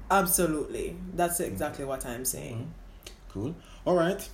Absolutely. 0.09 0.95
That's 1.13 1.39
mm-hmm. 1.41 1.51
exactly 1.51 1.83
what 1.83 2.05
I'm 2.05 2.23
saying. 2.23 2.55
Mm-hmm. 2.55 3.13
Cool. 3.33 3.55
All 3.85 3.95
right. 3.95 4.27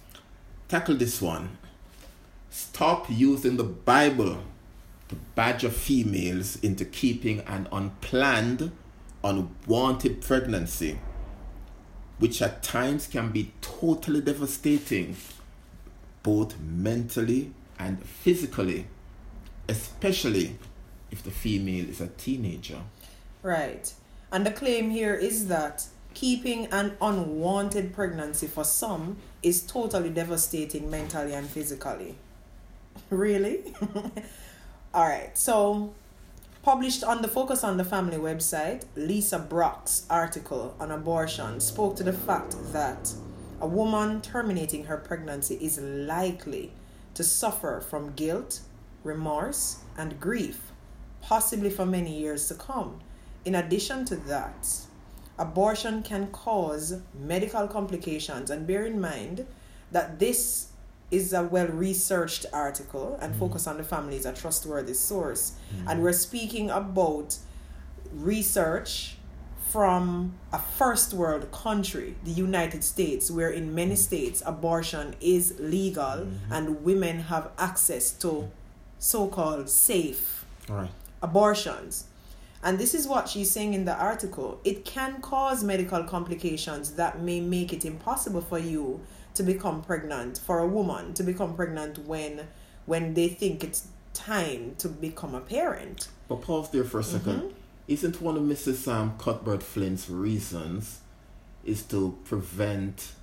Tackle 0.68 0.96
this 0.96 1.22
one. 1.22 1.58
Stop 2.52 3.08
using 3.10 3.58
the 3.58 3.64
Bible 3.64 4.38
to 5.10 5.16
badger 5.36 5.70
females 5.70 6.58
into 6.64 6.86
keeping 6.86 7.42
an 7.42 7.68
unplanned, 7.72 8.72
unwanted 9.24 10.22
pregnancy, 10.22 11.00
which 12.20 12.42
at 12.42 12.64
times 12.64 13.08
can 13.08 13.32
be 13.32 13.52
totally 13.62 14.22
devastating, 14.22 15.16
both 16.22 16.60
mentally 16.60 17.52
and 17.78 18.04
physically, 18.04 18.88
especially 19.68 20.58
if 21.12 21.24
the 21.24 21.32
female 21.32 21.88
is 21.90 22.02
a 22.02 22.08
teenager. 22.08 22.80
Right. 23.42 23.94
And 24.32 24.46
the 24.46 24.52
claim 24.52 24.90
here 24.90 25.14
is 25.14 25.48
that 25.48 25.86
keeping 26.14 26.68
an 26.68 26.96
unwanted 27.02 27.94
pregnancy 27.94 28.48
for 28.48 28.64
some 28.64 29.18
is 29.42 29.62
totally 29.62 30.10
devastating 30.10 30.90
mentally 30.90 31.34
and 31.34 31.48
physically. 31.48 32.16
Really? 33.10 33.74
All 34.94 35.08
right. 35.08 35.36
So, 35.36 35.92
published 36.62 37.04
on 37.04 37.24
the 37.24 37.28
Focus 37.28 37.64
on 37.64 37.78
the 37.78 37.84
Family 37.84 38.18
website, 38.18 38.86
Lisa 38.96 39.40
Brock's 39.40 40.06
article 40.08 40.76
on 40.80 40.92
abortion 40.92 41.60
spoke 41.60 41.96
to 41.96 42.04
the 42.04 42.14
fact 42.14 42.56
that 42.74 43.12
a 43.60 43.66
woman 43.66 44.22
terminating 44.22 44.86
her 44.86 44.98
pregnancy 44.98 45.56
is 45.56 45.80
likely 45.80 46.74
to 47.16 47.24
suffer 47.24 47.82
from 47.82 48.14
guilt, 48.14 48.60
remorse, 49.04 49.80
and 49.98 50.20
grief, 50.20 50.72
possibly 51.22 51.72
for 51.72 51.88
many 51.88 52.20
years 52.20 52.48
to 52.50 52.54
come. 52.54 53.00
In 53.46 53.56
addition 53.56 54.06
to 54.06 54.16
that, 54.16 54.78
abortion 55.40 56.04
can 56.04 56.28
cause 56.28 57.02
medical 57.20 57.68
complications, 57.68 58.52
and 58.52 58.68
bear 58.68 58.86
in 58.86 59.02
mind 59.02 59.48
that 59.92 60.20
this 60.20 60.68
is 61.14 61.34
a 61.34 61.44
well 61.44 61.68
researched 61.68 62.46
article 62.52 63.18
and 63.22 63.34
mm. 63.34 63.40
focus 63.40 63.68
on 63.68 63.78
the 63.78 63.84
family 63.84 64.16
is 64.16 64.26
a 64.26 64.34
trustworthy 64.34 64.94
source 64.94 65.54
mm. 65.74 65.90
and 65.90 66.02
we're 66.02 66.14
speaking 66.14 66.70
about 66.70 67.38
research 68.12 69.16
from 69.70 70.34
a 70.52 70.60
first 70.60 71.14
world 71.14 71.52
country 71.52 72.16
the 72.24 72.32
united 72.32 72.84
states 72.84 73.32
where 73.32 73.50
in 73.50 73.74
many 73.74 73.96
mm. 73.96 73.98
states 73.98 74.44
abortion 74.46 75.16
is 75.20 75.56
legal 75.60 76.04
mm-hmm. 76.04 76.54
and 76.54 76.84
women 76.84 77.20
have 77.22 77.50
access 77.58 78.12
to 78.12 78.50
so-called 79.04 79.70
safe 79.70 80.46
All 80.70 80.78
right. 80.78 80.90
abortions. 81.22 82.06
And 82.64 82.80
this 82.80 82.96
is 82.96 83.06
what 83.06 83.28
she's 83.28 83.52
saying 83.52 83.74
in 83.74 83.84
the 83.84 83.94
article. 83.94 84.62
It 84.64 84.86
can 84.86 85.20
cause 85.20 85.62
medical 85.62 86.06
complications 86.06 86.92
that 86.92 87.22
may 87.22 87.42
make 87.42 87.74
it 87.74 87.84
impossible 87.84 88.40
for 88.40 88.58
you 88.58 89.02
to 89.36 89.44
become 89.44 89.82
pregnant, 89.82 90.38
for 90.38 90.60
a 90.60 90.68
woman 90.68 91.14
to 91.16 91.24
become 91.24 91.56
pregnant 91.56 92.00
when 92.08 92.48
when 92.86 93.14
they 93.14 93.28
think 93.30 93.64
it's 93.64 93.88
time 94.14 94.76
to 94.78 94.88
become 94.90 95.34
a 95.34 95.40
parent. 95.42 96.08
But 96.28 96.42
pause 96.42 96.70
there 96.72 96.84
for 96.84 97.00
a 97.00 97.04
2nd 97.04 97.54
Isn't 97.88 98.22
one 98.22 98.36
of 98.38 98.44
Mrs. 98.44 98.88
Um, 98.88 99.18
Cuthbert 99.18 99.62
Flynn's 99.64 100.10
reasons 100.10 101.00
is 101.66 101.82
to 101.84 102.18
prevent 102.26 103.14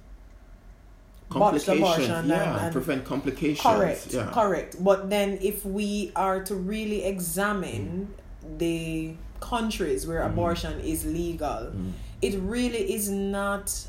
complications? 1.31 1.79
abortion 1.79 2.29
yeah, 2.29 2.65
and- 2.65 2.73
prevent 2.73 3.05
complications. 3.05 3.63
Correct, 3.63 4.07
Yeah. 4.13 4.31
correct. 4.33 4.83
But 4.83 5.11
then 5.11 5.39
if 5.41 5.65
we 5.65 6.11
are 6.17 6.43
to 6.45 6.55
really 6.55 7.05
examine 7.05 8.15
the 8.59 9.15
countries 9.41 10.07
where 10.07 10.21
Mm-hmm. 10.21 10.33
abortion 10.33 10.81
is 10.81 11.07
legal, 11.07 11.73
it 12.21 12.35
really 12.41 12.93
is 12.95 13.09
not 13.09 13.87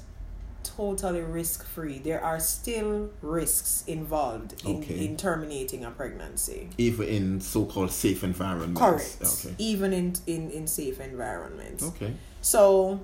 totally 0.63 1.21
risk 1.21 1.65
free. 1.65 1.99
There 1.99 2.23
are 2.23 2.39
still 2.39 3.09
risks 3.21 3.83
involved 3.87 4.63
in, 4.65 4.77
Okay. 4.77 5.05
in 5.05 5.17
terminating 5.17 5.83
a 5.85 5.91
pregnancy. 5.91 6.69
Even 6.77 7.07
in 7.07 7.41
so-called 7.41 7.91
safe 7.91 8.23
environments. 8.23 8.79
Correct. 8.79 9.17
Okay. 9.45 9.55
Even 9.57 9.93
in, 9.93 10.15
in, 10.27 10.49
in 10.51 10.67
safe 10.67 10.99
environments. 10.99 11.83
Okay. 11.83 12.13
So, 12.41 12.99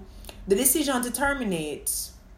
the 0.47 0.55
decision 0.55 1.01
to 1.03 1.11
terminate 1.11 1.91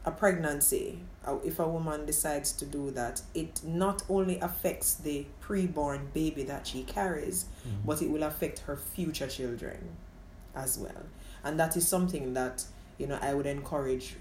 a 0.05 0.12
pregnancy, 0.12 0.99
uh, 1.25 1.36
if 1.43 1.60
a 1.60 1.67
woman 1.67 2.05
decides 2.05 2.51
to 2.53 2.65
do 2.65 2.91
that, 2.91 3.21
it 3.34 3.62
not 3.63 4.03
only 4.10 4.39
affects 4.39 4.95
the 4.95 5.25
preborn 5.45 6.12
baby 6.13 6.43
that 6.43 6.65
she 6.67 6.84
carries, 6.84 7.45
but 7.86 8.01
it 8.01 8.10
will 8.10 8.23
affect 8.23 8.60
her 8.60 8.75
future 8.75 9.27
children 9.27 9.95
as 10.55 10.77
well. 10.77 11.03
And 11.43 11.60
that 11.60 11.77
is 11.77 11.88
something 11.88 12.34
that, 12.34 12.65
you 12.97 13.08
know, 13.08 13.19
I 13.21 13.34
would 13.34 13.45
encourage 13.45 14.15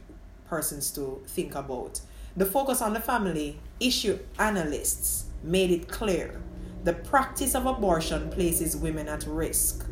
persons 0.49 0.91
to 0.93 1.23
think 1.27 1.55
about. 1.55 2.01
The 2.37 2.47
focus 2.47 2.83
on 2.83 2.93
the 2.93 3.01
family 3.01 3.59
issue 3.81 4.19
analysts 4.39 5.27
made 5.43 5.71
it 5.71 5.89
clear 5.89 6.41
the 6.85 6.93
practice 6.93 7.55
of 7.55 7.67
abortion 7.67 8.31
places 8.31 8.77
women 8.77 9.09
at 9.09 9.27
risk. 9.27 9.85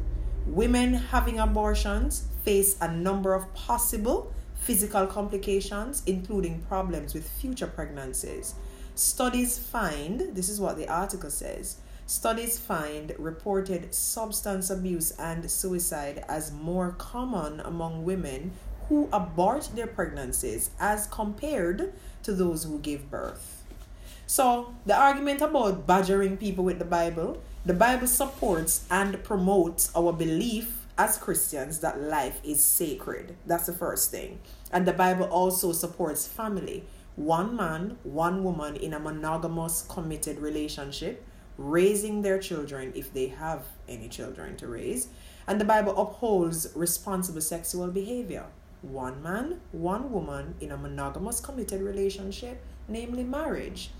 Women 0.46 0.94
having 0.94 1.40
abortions 1.40 2.28
face 2.44 2.76
a 2.80 2.92
number 2.92 3.34
of 3.34 3.52
possible 3.54 4.32
physical 4.54 5.06
complications, 5.06 6.02
including 6.06 6.60
problems 6.62 7.14
with 7.14 7.28
future 7.28 7.66
pregnancies. 7.66 8.54
Studies 8.94 9.58
find, 9.58 10.34
this 10.34 10.48
is 10.48 10.60
what 10.60 10.76
the 10.76 10.88
article 10.88 11.30
says, 11.30 11.78
studies 12.06 12.58
find 12.58 13.14
reported 13.18 13.92
substance 13.92 14.70
abuse 14.70 15.10
and 15.18 15.50
suicide 15.50 16.24
as 16.28 16.52
more 16.52 16.92
common 16.92 17.60
among 17.60 18.04
women 18.04 18.52
who 18.88 19.08
abort 19.12 19.70
their 19.74 19.86
pregnancies 19.86 20.70
as 20.78 21.06
compared 21.06 21.92
to 22.22 22.32
those 22.32 22.64
who 22.64 22.78
give 22.78 23.10
birth. 23.10 23.64
So, 24.26 24.74
the 24.84 24.96
argument 24.96 25.40
about 25.40 25.86
badgering 25.86 26.36
people 26.36 26.64
with 26.64 26.78
the 26.78 26.84
Bible, 26.84 27.40
the 27.64 27.74
Bible 27.74 28.08
supports 28.08 28.84
and 28.90 29.22
promotes 29.22 29.90
our 29.94 30.12
belief 30.12 30.86
as 30.98 31.18
Christians 31.18 31.80
that 31.80 32.00
life 32.00 32.40
is 32.42 32.62
sacred. 32.62 33.36
That's 33.46 33.66
the 33.66 33.72
first 33.72 34.10
thing. 34.10 34.40
And 34.72 34.86
the 34.86 34.92
Bible 34.92 35.26
also 35.26 35.72
supports 35.72 36.26
family. 36.26 36.84
One 37.14 37.54
man, 37.54 37.98
one 38.02 38.42
woman 38.42 38.76
in 38.76 38.94
a 38.94 38.98
monogamous, 38.98 39.86
committed 39.88 40.38
relationship, 40.38 41.24
raising 41.58 42.22
their 42.22 42.38
children 42.38 42.92
if 42.94 43.12
they 43.12 43.28
have 43.28 43.64
any 43.88 44.08
children 44.08 44.56
to 44.56 44.66
raise. 44.66 45.08
And 45.46 45.60
the 45.60 45.64
Bible 45.64 45.96
upholds 46.00 46.68
responsible 46.74 47.40
sexual 47.40 47.88
behavior. 47.88 48.46
One 48.90 49.22
man, 49.22 49.60
one 49.72 50.12
woman 50.12 50.54
in 50.60 50.70
a 50.70 50.76
monogamous, 50.76 51.40
committed 51.40 51.82
relationship, 51.82 52.62
namely 52.88 53.24
marriage. 53.24 53.90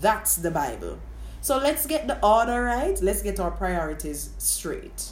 That's 0.00 0.36
the 0.36 0.50
Bible. 0.50 0.98
So 1.40 1.58
let's 1.58 1.86
get 1.86 2.06
the 2.08 2.18
order 2.24 2.64
right. 2.64 3.00
Let's 3.00 3.22
get 3.22 3.38
our 3.38 3.52
priorities 3.52 4.30
straight. 4.38 5.10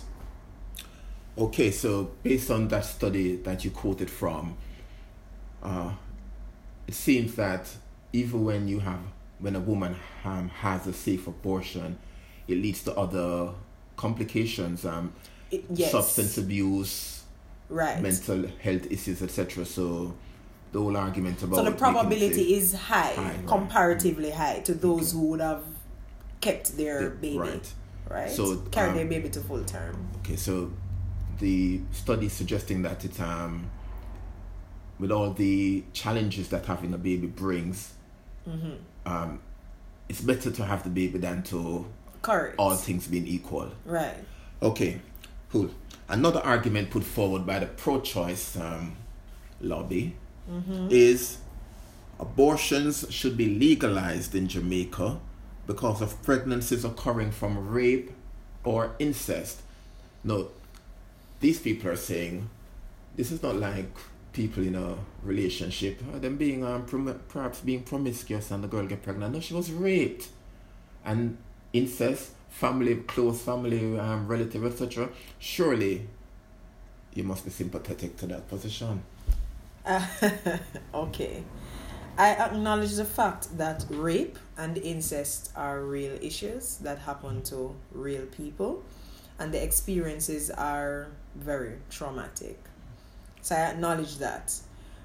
Okay, 1.39 1.71
so 1.71 2.11
based 2.23 2.51
on 2.51 2.69
that 2.69 2.85
study 2.85 3.37
that 3.37 3.65
you 3.65 3.71
quoted 3.71 4.11
from, 4.11 4.57
uh, 5.63 5.93
it 6.87 6.95
seems 6.95 7.35
that 7.37 7.69
even 8.13 8.45
when 8.45 8.69
you 8.69 8.81
have 8.81 9.01
when 9.39 9.57
a 9.57 9.61
woman 9.61 9.97
um, 10.25 10.49
has 10.49 10.87
a 10.87 10.93
safe 10.93 11.27
abortion, 11.27 11.99
it 12.49 12.55
leads 12.57 12.83
to 12.85 12.95
other 12.97 13.53
complications, 13.97 14.85
um, 14.85 15.13
It- 15.51 15.65
yes. 15.75 15.91
substance 15.91 16.39
abuse, 16.39 17.14
Right. 17.69 18.01
mental 18.01 18.47
health 18.61 18.91
issues, 18.91 19.23
etc. 19.23 19.65
So 19.65 20.15
the 20.73 20.81
whole 20.81 20.97
argument 20.97 21.43
about 21.43 21.57
so 21.57 21.65
the 21.65 21.73
probability 21.73 22.55
is 22.55 22.75
high, 22.75 23.13
High, 23.15 23.23
right. 23.23 23.47
comparatively 23.47 24.31
high 24.31 24.61
to 24.61 24.75
those 24.75 25.11
Okay. 25.15 25.19
who 25.21 25.27
would 25.31 25.41
have 25.41 25.65
kept 26.41 26.77
their 26.77 27.03
Yeah, 27.03 27.09
baby. 27.09 27.39
right. 27.39 27.73
Right. 28.11 28.31
So, 28.31 28.57
carry 28.71 28.91
um, 28.91 28.97
their 28.97 29.07
baby 29.07 29.31
to 29.31 29.41
full 29.41 29.65
term. 29.65 30.09
Okay, 30.19 30.37
so 30.37 30.71
the 31.39 31.81
study 31.91 32.29
suggesting 32.29 32.83
that 32.83 33.03
it 33.05 33.19
um 33.21 33.71
with 34.99 35.11
all 35.11 35.31
the 35.33 35.83
challenges 35.93 36.49
that 36.51 36.67
having 36.67 36.93
a 36.95 36.99
baby 36.99 37.27
brings, 37.27 37.95
Mm-hmm. 38.49 38.75
um, 39.11 39.41
it's 40.09 40.21
better 40.21 40.51
to 40.51 40.65
have 40.65 40.83
the 40.85 40.91
baby 40.91 41.19
than 41.19 41.43
to 41.45 41.87
Correct. 42.21 42.57
all 42.59 42.75
things 42.75 43.09
being 43.09 43.27
equal. 43.27 43.71
Right. 43.87 44.17
Okay, 44.63 45.01
cool. 45.55 45.71
Another 46.09 46.41
argument 46.41 46.91
put 46.91 47.05
forward 47.05 47.47
by 47.47 47.61
the 47.61 47.67
pro-choice 47.67 48.57
um, 48.57 48.97
lobby 49.61 50.17
is 50.91 51.39
abortions 52.21 53.07
should 53.09 53.37
be 53.37 53.49
legalized 53.59 54.35
in 54.35 54.47
Jamaica 54.49 55.19
because 55.67 56.03
of 56.03 56.21
pregnancies 56.23 56.85
occurring 56.85 57.31
from 57.31 57.69
rape 57.71 58.11
or 58.65 58.95
incest. 58.99 59.63
No, 60.23 60.49
these 61.41 61.61
people 61.61 61.91
are 61.91 61.97
saying 61.97 62.51
this 63.17 63.31
is 63.31 63.43
not 63.43 63.57
like 63.57 63.91
people 64.33 64.63
in 64.65 64.75
a 64.75 64.97
relationship, 65.23 66.03
uh, 66.13 66.19
them 66.19 66.37
being 66.37 66.65
um, 66.65 66.85
prom- 66.85 67.21
perhaps 67.29 67.61
being 67.61 67.83
promiscuous 67.85 68.51
and 68.51 68.65
the 68.65 68.69
girl 68.69 68.87
get 68.87 69.03
pregnant. 69.03 69.33
No, 69.33 69.41
she 69.41 69.55
was 69.55 69.71
raped. 69.71 70.29
And 71.05 71.39
incest, 71.73 72.33
family, 72.55 72.95
close 72.97 73.41
family, 73.43 73.99
um, 73.99 74.29
relative, 74.29 74.65
etc. 74.65 75.09
Surely 75.39 76.07
you 77.13 77.25
must 77.25 77.45
be 77.45 77.51
sympathetic 77.51 78.17
to 78.17 78.27
that 78.27 78.49
position. 78.49 79.03
Uh, 79.85 80.07
okay. 80.95 81.43
I 82.17 82.31
acknowledge 82.35 82.95
the 82.95 83.05
fact 83.05 83.59
that 83.59 83.85
rape 83.91 84.39
and 84.57 84.79
incest 84.79 85.51
are 85.57 85.83
real 85.83 86.17
issues 86.23 86.77
that 86.77 86.99
happen 86.99 87.43
to 87.45 87.75
real 87.91 88.27
people, 88.27 88.85
and 89.41 89.53
the 89.53 89.61
experiences 89.61 90.49
are 90.53 91.09
very 91.35 91.79
traumatic. 91.91 92.59
So 93.43 93.57
I 93.57 93.73
acknowledge 93.73 94.19
that. 94.19 94.55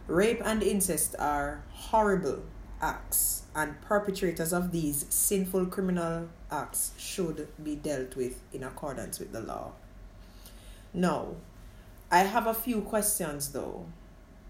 Rape 0.05 0.41
and 0.45 0.61
incest 0.61 1.15
are 1.17 1.63
horrible 1.71 2.43
acts, 2.81 3.43
and 3.55 3.81
perpetrators 3.81 4.53
of 4.53 4.71
these 4.71 5.05
sinful 5.09 5.67
criminal 5.67 6.29
acts 6.51 6.91
should 6.97 7.47
be 7.61 7.75
dealt 7.75 8.15
with 8.15 8.41
in 8.53 8.63
accordance 8.63 9.19
with 9.19 9.31
the 9.31 9.41
law. 9.41 9.71
Now, 10.93 11.35
I 12.11 12.19
have 12.19 12.47
a 12.47 12.53
few 12.53 12.81
questions 12.81 13.51
though 13.51 13.85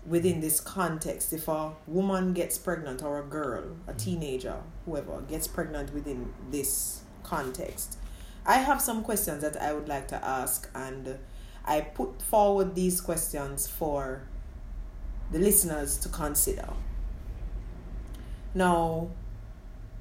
within 0.06 0.42
this 0.42 0.60
context. 0.60 1.34
If 1.34 1.48
a 1.48 1.74
woman 1.88 2.34
gets 2.34 2.58
pregnant 2.58 3.04
or 3.04 3.20
a 3.20 3.24
girl, 3.24 3.76
a 3.88 3.94
mm. 3.94 3.98
teenager, 3.98 4.56
whoever 4.86 5.22
gets 5.22 5.48
pregnant 5.48 5.94
within 5.94 6.34
this 6.52 7.02
context, 7.24 7.98
I 8.46 8.58
have 8.58 8.82
some 8.82 9.04
questions 9.04 9.42
that 9.42 9.62
I 9.62 9.74
would 9.74 9.88
like 9.88 10.08
to 10.10 10.26
ask, 10.26 10.70
and 10.74 11.20
I 11.66 11.82
put 11.82 12.22
forward 12.22 12.74
these 12.76 13.02
questions 13.02 13.68
for 13.68 14.24
the 15.32 15.40
listeners 15.40 15.98
to 15.98 16.10
consider. 16.10 16.70
Now, 18.54 19.10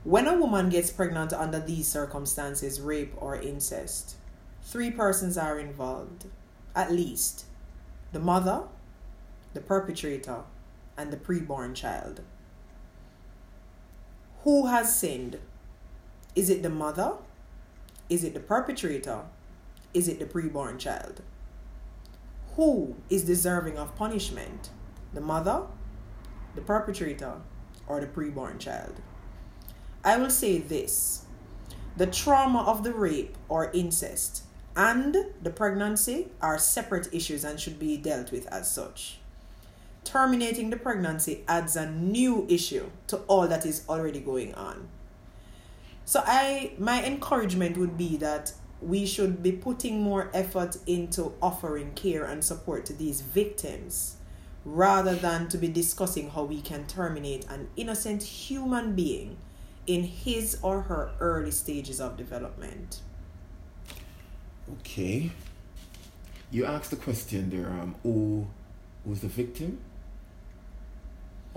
when 0.05 0.27
a 0.27 0.39
woman 0.39 0.71
gets 0.71 0.91
pregnant 0.91 1.33
under 1.33 1.61
these 1.61 1.87
circumstances, 1.87 2.81
rape 2.81 3.13
or 3.19 3.37
incest, 3.37 4.17
three 4.63 4.91
persons 4.91 5.37
are 5.37 5.59
involved, 5.59 6.27
at 6.75 6.91
least 6.91 7.45
the 8.13 8.21
mother, 8.21 8.63
the 9.53 9.61
perpetrator, 9.61 10.45
and 10.97 11.13
the 11.13 11.17
preborn 11.17 11.75
child. 11.75 12.23
Who 14.45 14.67
has 14.67 14.99
sinned? 14.99 15.39
Is 16.35 16.49
it 16.49 16.63
the 16.63 16.71
mother? 16.71 17.15
Is 18.09 18.25
it 18.25 18.33
the 18.33 18.41
perpetrator? 18.41 19.25
Is 19.93 20.09
it 20.09 20.19
the 20.19 20.25
preborn 20.25 20.79
child? 20.79 21.23
Who 22.57 22.97
is 23.11 23.25
deserving 23.25 23.77
of 23.77 23.95
punishment? 23.95 24.71
The 25.13 25.21
mother, 25.21 25.63
the 26.55 26.61
perpetrator, 26.61 27.35
or 27.89 28.01
the 28.01 28.07
preborn 28.07 28.59
child? 28.59 28.95
I 30.05 30.17
will 30.17 30.31
say 30.31 30.59
this 30.59 31.25
the 31.97 32.07
trauma 32.07 32.63
of 32.63 32.85
the 32.85 32.93
rape 32.93 33.37
or 33.49 33.71
incest 33.73 34.45
and 34.77 35.17
the 35.43 35.51
pregnancy 35.51 36.29
are 36.41 36.57
separate 36.57 37.13
issues 37.13 37.43
and 37.43 37.59
should 37.59 37.81
be 37.81 37.97
dealt 37.97 38.31
with 38.31 38.47
as 38.47 38.71
such. 38.71 39.19
Terminating 40.05 40.71
the 40.71 40.77
pregnancy 40.77 41.43
adds 41.49 41.75
a 41.75 41.91
new 41.91 42.47
issue 42.49 42.89
to 43.09 43.17
all 43.27 43.49
that 43.49 43.67
is 43.67 43.85
already 43.89 44.21
going 44.21 44.55
on. 44.55 44.89
So 46.05 46.23
I 46.25 46.75
my 46.79 47.05
encouragement 47.05 47.77
would 47.77 47.99
be 47.99 48.17
that 48.19 48.53
we 48.81 49.05
should 49.05 49.43
be 49.43 49.51
putting 49.51 50.01
more 50.01 50.31
effort 50.33 50.77
into 50.87 51.33
offering 51.43 51.93
care 51.95 52.25
and 52.25 52.45
support 52.45 52.87
to 52.87 52.93
these 52.93 53.21
victims 53.21 54.18
rather 54.69 55.15
than 55.15 55.49
to 55.49 55.57
be 55.57 55.69
discussing 55.69 56.29
how 56.31 56.45
we 56.45 56.61
can 56.61 56.87
terminate 56.87 57.47
an 57.49 57.69
innocent 57.77 58.23
human 58.23 58.95
being 58.95 59.37
in 59.87 60.03
his 60.03 60.59
or 60.63 60.83
her 60.83 61.11
early 61.21 61.51
stages 61.51 62.01
of 62.01 62.19
development. 62.19 63.01
Okay. 64.81 65.31
You 66.51 66.67
asked 66.67 66.91
the 66.91 66.97
question 66.97 67.49
there, 67.49 67.69
um, 67.69 67.95
who 68.03 68.47
was 69.07 69.21
the 69.21 69.29
victim? 69.29 69.79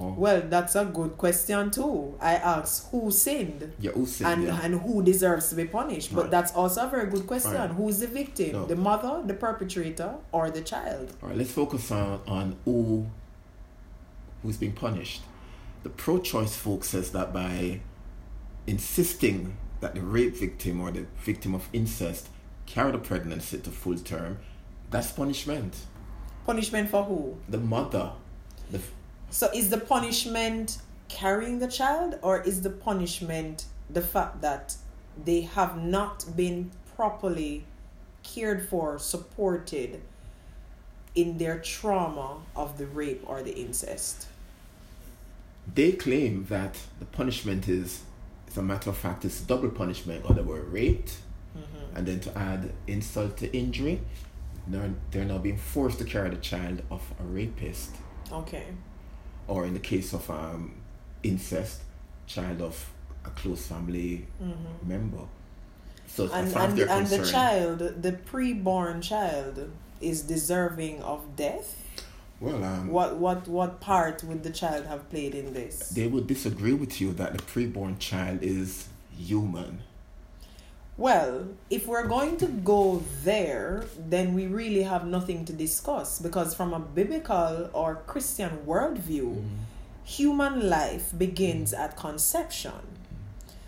Or 0.01 0.13
well, 0.13 0.41
that's 0.49 0.75
a 0.75 0.85
good 0.85 1.17
question 1.17 1.69
too. 1.69 2.15
I 2.19 2.35
asked 2.35 2.87
who 2.89 3.11
sinned. 3.11 3.73
Yeah, 3.79 3.91
who 3.91 4.05
sinned? 4.05 4.31
And, 4.31 4.43
yeah. 4.43 4.59
and 4.63 4.81
who 4.81 5.03
deserves 5.03 5.49
to 5.49 5.55
be 5.55 5.65
punished. 5.65 6.13
But 6.15 6.31
that's 6.31 6.53
also 6.53 6.87
a 6.87 6.89
very 6.89 7.09
good 7.09 7.27
question. 7.27 7.53
Right. 7.53 7.69
Who's 7.69 7.99
the 7.99 8.07
victim? 8.07 8.53
No. 8.53 8.65
The 8.65 8.75
mother, 8.75 9.21
the 9.25 9.35
perpetrator, 9.35 10.15
or 10.31 10.49
the 10.49 10.61
child? 10.61 11.15
Alright, 11.21 11.37
let's 11.37 11.51
focus 11.51 11.91
on, 11.91 12.21
on 12.27 12.57
who 12.65 13.05
who's 14.41 14.57
being 14.57 14.73
punished. 14.73 15.21
The 15.83 15.89
pro 15.89 16.19
choice 16.19 16.55
folks 16.55 16.89
says 16.89 17.11
that 17.11 17.31
by 17.31 17.81
insisting 18.65 19.55
that 19.81 19.93
the 19.93 20.01
rape 20.01 20.35
victim 20.35 20.81
or 20.81 20.91
the 20.91 21.05
victim 21.23 21.53
of 21.53 21.69
incest 21.73 22.27
carry 22.65 22.91
the 22.91 22.97
pregnancy 22.97 23.59
to 23.59 23.69
full 23.69 23.97
term, 23.97 24.39
that's 24.89 25.11
punishment. 25.11 25.75
Punishment 26.45 26.89
for 26.89 27.03
who? 27.03 27.37
The 27.49 27.59
mother. 27.59 28.13
The 28.71 28.81
so 29.31 29.49
is 29.53 29.69
the 29.69 29.79
punishment 29.79 30.77
carrying 31.07 31.59
the 31.59 31.67
child 31.67 32.19
or 32.21 32.41
is 32.41 32.61
the 32.61 32.69
punishment 32.69 33.65
the 33.89 34.01
fact 34.01 34.41
that 34.41 34.75
they 35.25 35.41
have 35.41 35.83
not 35.83 36.25
been 36.37 36.71
properly 36.95 37.65
cared 38.23 38.69
for, 38.69 38.99
supported 38.99 40.01
in 41.15 41.37
their 41.37 41.59
trauma 41.59 42.37
of 42.55 42.77
the 42.77 42.85
rape 42.85 43.23
or 43.25 43.41
the 43.41 43.55
incest? 43.55 44.27
They 45.73 45.93
claim 45.93 46.45
that 46.49 46.77
the 46.99 47.05
punishment 47.05 47.67
is, 47.67 48.01
as 48.47 48.57
a 48.57 48.61
matter 48.61 48.91
of 48.91 48.97
fact, 48.97 49.25
it's 49.25 49.41
double 49.41 49.69
punishment, 49.69 50.23
or 50.27 50.35
they 50.35 50.41
were 50.41 50.61
raped 50.61 51.17
Mm-hmm. 51.57 51.97
And 51.97 52.07
then 52.07 52.19
to 52.21 52.37
add 52.37 52.71
insult 52.87 53.37
to 53.37 53.55
injury, 53.55 54.01
they're, 54.67 54.93
they're 55.11 55.25
now 55.25 55.37
being 55.37 55.57
forced 55.57 55.99
to 55.99 56.05
carry 56.05 56.29
the 56.29 56.37
child 56.37 56.81
of 56.89 57.01
a 57.19 57.23
rapist. 57.23 57.95
Okay. 58.31 58.65
Or 59.47 59.65
in 59.65 59.73
the 59.73 59.79
case 59.79 60.13
of 60.13 60.29
um, 60.29 60.73
incest, 61.23 61.81
child 62.27 62.61
of 62.61 62.89
a 63.25 63.29
close 63.29 63.67
family 63.67 64.25
mm-hmm. 64.41 64.89
member. 64.89 65.25
So 66.07 66.29
and, 66.31 66.53
and, 66.55 66.77
the, 66.77 66.91
and 66.91 67.07
the 67.07 67.25
child, 67.25 67.79
the 68.01 68.13
pre-born 68.13 69.01
child, 69.01 69.71
is 70.01 70.23
deserving 70.23 71.01
of 71.03 71.35
death. 71.35 71.77
Well, 72.39 72.63
um, 72.63 72.87
what 72.87 73.17
what 73.17 73.47
what 73.47 73.79
part 73.79 74.23
would 74.23 74.43
the 74.43 74.49
child 74.49 74.87
have 74.87 75.09
played 75.11 75.35
in 75.35 75.53
this? 75.53 75.89
They 75.89 76.07
would 76.07 76.25
disagree 76.25 76.73
with 76.73 76.99
you 76.99 77.13
that 77.13 77.37
the 77.37 77.43
pre-born 77.43 77.99
child 77.99 78.39
is 78.41 78.87
human. 79.15 79.83
Well, 81.01 81.47
if 81.71 81.87
we're 81.87 82.05
going 82.05 82.37
to 82.37 82.45
go 82.45 83.01
there, 83.23 83.85
then 83.97 84.35
we 84.35 84.45
really 84.45 84.83
have 84.83 85.07
nothing 85.07 85.45
to 85.45 85.51
discuss 85.51 86.19
because, 86.19 86.53
from 86.53 86.75
a 86.75 86.79
biblical 86.79 87.71
or 87.73 88.03
Christian 88.05 88.59
worldview, 88.67 89.41
mm. 89.41 89.47
human 90.03 90.69
life 90.69 91.11
begins 91.17 91.73
at 91.73 91.97
conception. 91.97 92.85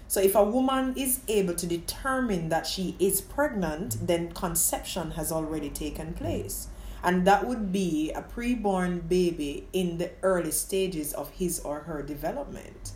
So, 0.08 0.22
if 0.22 0.36
a 0.36 0.44
woman 0.44 0.94
is 0.96 1.22
able 1.28 1.56
to 1.56 1.66
determine 1.66 2.50
that 2.50 2.68
she 2.68 2.96
is 3.00 3.20
pregnant, 3.20 4.06
then 4.06 4.32
conception 4.34 5.18
has 5.18 5.32
already 5.32 5.72
taken 5.72 6.14
place. 6.14 6.68
And 7.04 7.26
that 7.26 7.48
would 7.48 7.72
be 7.72 8.12
a 8.12 8.22
preborn 8.22 9.10
baby 9.10 9.66
in 9.74 9.98
the 9.98 10.12
early 10.22 10.52
stages 10.52 11.14
of 11.14 11.32
his 11.32 11.60
or 11.62 11.80
her 11.90 12.04
development. 12.04 12.92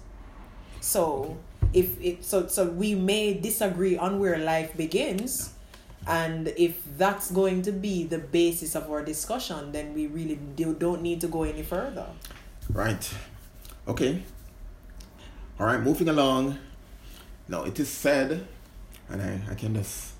So, 0.80 1.38
if 1.74 2.00
it 2.02 2.26
so 2.26 2.48
so 2.48 2.66
we 2.66 2.96
may 2.96 3.34
disagree 3.34 3.98
on 3.98 4.20
where 4.20 4.38
life 4.38 4.76
begins. 4.76 5.54
And 6.08 6.48
if 6.56 6.82
that's 6.98 7.30
going 7.32 7.64
to 7.64 7.74
be 7.74 8.06
the 8.06 8.18
basis 8.18 8.76
of 8.76 8.90
our 8.90 9.04
discussion 9.04 9.74
then 9.74 9.94
we 9.94 10.08
really 10.08 10.40
do, 10.56 10.74
don't 10.74 11.02
need 11.02 11.20
to 11.22 11.28
go 11.28 11.44
any 11.44 11.64
further. 11.64 12.06
Right. 12.72 13.14
Okay. 13.88 14.24
All 15.60 15.66
right 15.66 15.82
moving 15.82 16.08
along. 16.08 16.60
Now 17.48 17.64
it 17.64 17.80
is 17.80 17.90
said 17.90 18.48
and 19.10 19.22
i, 19.22 19.40
I 19.52 19.56
can 19.56 19.76
just 19.76 20.14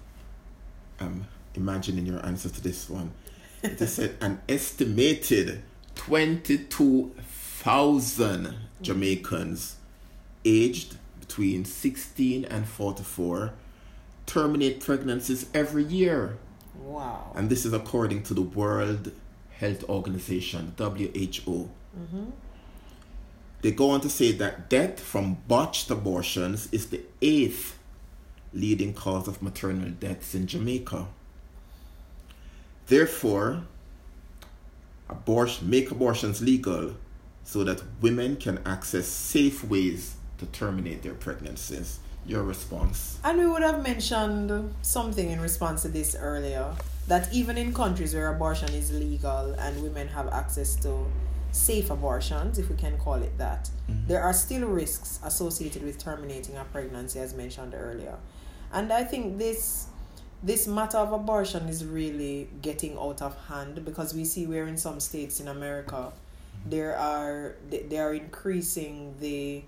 um 1.00 1.28
imagine 1.56 1.98
in 1.98 2.06
your 2.06 2.26
answer 2.26 2.50
to 2.50 2.62
this 2.62 2.90
one. 2.90 3.12
It 3.64 3.82
is 3.82 3.94
said 3.94 4.18
an 4.22 4.42
estimated 4.48 5.64
22,000 5.96 8.56
Jamaicans 8.82 9.78
aged 10.46 10.97
between 11.28 11.66
16 11.66 12.46
and 12.46 12.68
44 12.68 13.54
terminate 14.26 14.80
pregnancies 14.80 15.48
every 15.54 15.84
year. 15.84 16.38
Wow. 16.80 17.32
And 17.36 17.50
this 17.50 17.66
is 17.66 17.74
according 17.74 18.24
to 18.24 18.34
the 18.34 18.42
World 18.42 19.12
Health 19.52 19.84
Organization, 19.90 20.74
WHO. 20.78 21.70
Mm-hmm. 21.98 22.26
They 23.62 23.72
go 23.72 23.90
on 23.90 24.02
to 24.02 24.10
say 24.10 24.32
that 24.34 24.70
death 24.70 25.00
from 25.00 25.38
botched 25.48 25.90
abortions 25.90 26.72
is 26.72 26.90
the 26.90 27.02
eighth 27.22 27.78
leading 28.54 28.94
cause 28.94 29.28
of 29.28 29.42
maternal 29.42 29.90
deaths 29.90 30.36
in 30.36 30.48
Jamaica. 30.48 31.08
Therefore, 32.86 33.64
abortion, 35.10 35.70
make 35.70 35.92
abortions 35.92 36.42
legal 36.42 36.94
so 37.44 37.64
that 37.64 37.82
women 38.02 38.36
can 38.36 38.60
access 38.66 39.08
safe 39.08 39.64
ways 39.64 40.17
to 40.38 40.46
terminate 40.48 41.04
their 41.04 41.14
pregnancies. 41.14 42.00
Your 42.26 42.44
response? 42.44 43.20
And 43.24 43.38
we 43.38 43.46
would 43.46 43.62
have 43.62 43.82
mentioned 43.82 44.74
something 44.82 45.32
in 45.32 45.40
response 45.40 45.84
to 45.84 45.88
this 45.88 46.14
earlier 46.14 46.76
that 47.08 47.32
even 47.34 47.58
in 47.58 47.74
countries 47.74 48.14
where 48.14 48.28
abortion 48.28 48.70
is 48.74 48.92
legal 48.92 49.54
and 49.54 49.82
women 49.82 50.10
have 50.10 50.28
access 50.28 50.76
to 50.78 51.06
safe 51.52 51.90
abortions, 51.90 52.60
if 52.60 52.70
we 52.70 52.76
can 52.76 52.98
call 52.98 53.16
it 53.16 53.38
that, 53.38 53.70
mm-hmm. 53.90 54.08
there 54.08 54.22
are 54.22 54.34
still 54.34 54.68
risks 54.68 55.20
associated 55.24 55.84
with 55.84 55.98
terminating 55.98 56.58
a 56.58 56.66
pregnancy, 56.66 57.20
as 57.20 57.34
mentioned 57.34 57.74
earlier. 57.74 58.18
And 58.72 58.92
I 58.92 59.04
think 59.04 59.38
this 59.38 59.88
this 60.44 60.68
matter 60.68 61.00
of 61.00 61.14
abortion 61.14 61.68
is 61.68 61.84
really 61.84 62.48
getting 62.62 62.96
out 62.98 63.24
of 63.24 63.36
hand 63.48 63.84
because 63.84 64.14
we 64.14 64.24
see 64.24 64.46
where 64.46 64.68
in 64.68 64.78
some 64.78 65.00
states 65.00 65.40
in 65.40 65.48
America 65.48 66.12
mm-hmm. 66.12 66.70
there 66.70 66.96
are 66.96 67.56
they 67.72 67.98
are 67.98 68.14
increasing 68.14 69.16
the 69.20 69.64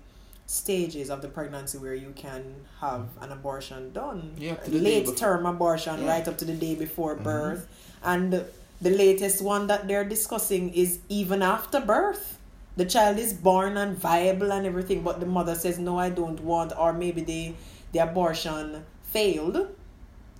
stages 0.50 1.10
of 1.10 1.22
the 1.22 1.28
pregnancy 1.28 1.78
where 1.78 1.94
you 1.94 2.12
can 2.16 2.42
have 2.80 3.06
an 3.20 3.30
abortion 3.30 3.92
done. 3.92 4.34
Yeah, 4.36 4.56
late 4.66 5.16
term 5.16 5.46
abortion, 5.46 6.02
yeah. 6.02 6.08
right 6.08 6.26
up 6.26 6.38
to 6.38 6.44
the 6.44 6.54
day 6.54 6.74
before 6.74 7.14
mm-hmm. 7.14 7.22
birth. 7.22 7.68
And 8.02 8.44
the 8.80 8.90
latest 8.90 9.42
one 9.42 9.68
that 9.68 9.86
they're 9.86 10.04
discussing 10.04 10.74
is 10.74 10.98
even 11.08 11.40
after 11.40 11.80
birth. 11.80 12.36
The 12.76 12.84
child 12.84 13.18
is 13.18 13.32
born 13.32 13.76
and 13.76 13.96
viable 13.96 14.50
and 14.50 14.66
everything, 14.66 15.02
but 15.04 15.20
the 15.20 15.26
mother 15.26 15.54
says, 15.54 15.78
No, 15.78 15.98
I 16.00 16.10
don't 16.10 16.40
want, 16.40 16.72
or 16.76 16.92
maybe 16.92 17.22
the, 17.22 17.54
the 17.92 18.00
abortion 18.00 18.84
failed, 19.04 19.68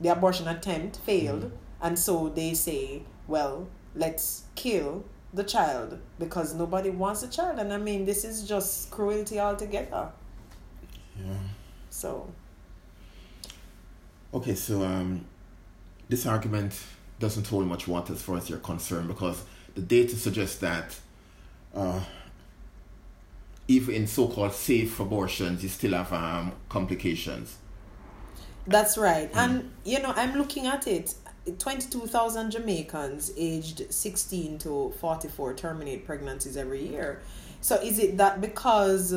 the 0.00 0.08
abortion 0.08 0.48
attempt 0.48 0.96
failed, 0.96 1.42
mm-hmm. 1.42 1.86
and 1.86 1.96
so 1.96 2.30
they 2.30 2.54
say, 2.54 3.02
Well, 3.28 3.68
let's 3.94 4.42
kill 4.56 5.04
the 5.32 5.44
child 5.44 5.98
because 6.18 6.54
nobody 6.54 6.90
wants 6.90 7.22
a 7.22 7.28
child 7.28 7.58
and 7.58 7.72
i 7.72 7.76
mean 7.76 8.04
this 8.04 8.24
is 8.24 8.46
just 8.46 8.90
cruelty 8.90 9.38
altogether. 9.38 10.08
Yeah. 11.16 11.34
So. 11.90 12.28
Okay 14.34 14.54
so 14.54 14.82
um 14.82 15.24
this 16.08 16.26
argument 16.26 16.80
doesn't 17.18 17.46
hold 17.46 17.66
much 17.66 17.86
water 17.86 18.12
as 18.12 18.22
far 18.22 18.38
as 18.38 18.48
you're 18.48 18.58
concerned 18.58 19.08
because 19.08 19.42
the 19.74 19.82
data 19.82 20.16
suggests 20.16 20.58
that 20.58 20.98
uh 21.74 22.00
even 23.68 23.94
in 23.94 24.06
so-called 24.06 24.52
safe 24.52 24.98
abortions 24.98 25.62
you 25.62 25.68
still 25.68 25.92
have 25.92 26.12
um 26.12 26.52
complications. 26.68 27.56
That's 28.66 28.98
right. 28.98 29.32
Mm. 29.32 29.38
and 29.38 29.70
you 29.84 30.00
know 30.02 30.12
i'm 30.16 30.36
looking 30.36 30.66
at 30.66 30.86
it 30.86 31.14
22,000 31.58 32.50
Jamaicans 32.50 33.32
aged 33.36 33.92
16 33.92 34.58
to 34.58 34.92
44 34.98 35.54
terminate 35.54 36.06
pregnancies 36.06 36.56
every 36.56 36.86
year. 36.86 37.20
So 37.60 37.76
is 37.76 37.98
it 37.98 38.16
that 38.18 38.40
because 38.40 39.14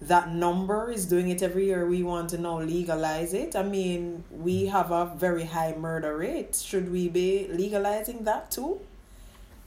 that 0.00 0.30
number 0.30 0.90
is 0.90 1.06
doing 1.06 1.30
it 1.30 1.42
every 1.42 1.66
year, 1.66 1.86
we 1.86 2.02
want 2.02 2.30
to 2.30 2.38
now 2.38 2.60
legalize 2.60 3.32
it? 3.32 3.56
I 3.56 3.62
mean, 3.62 4.24
we 4.30 4.64
mm. 4.64 4.70
have 4.70 4.90
a 4.90 5.12
very 5.16 5.44
high 5.44 5.74
murder 5.74 6.16
rate. 6.16 6.56
Should 6.56 6.92
we 6.92 7.08
be 7.08 7.48
legalizing 7.50 8.24
that 8.24 8.50
too? 8.50 8.80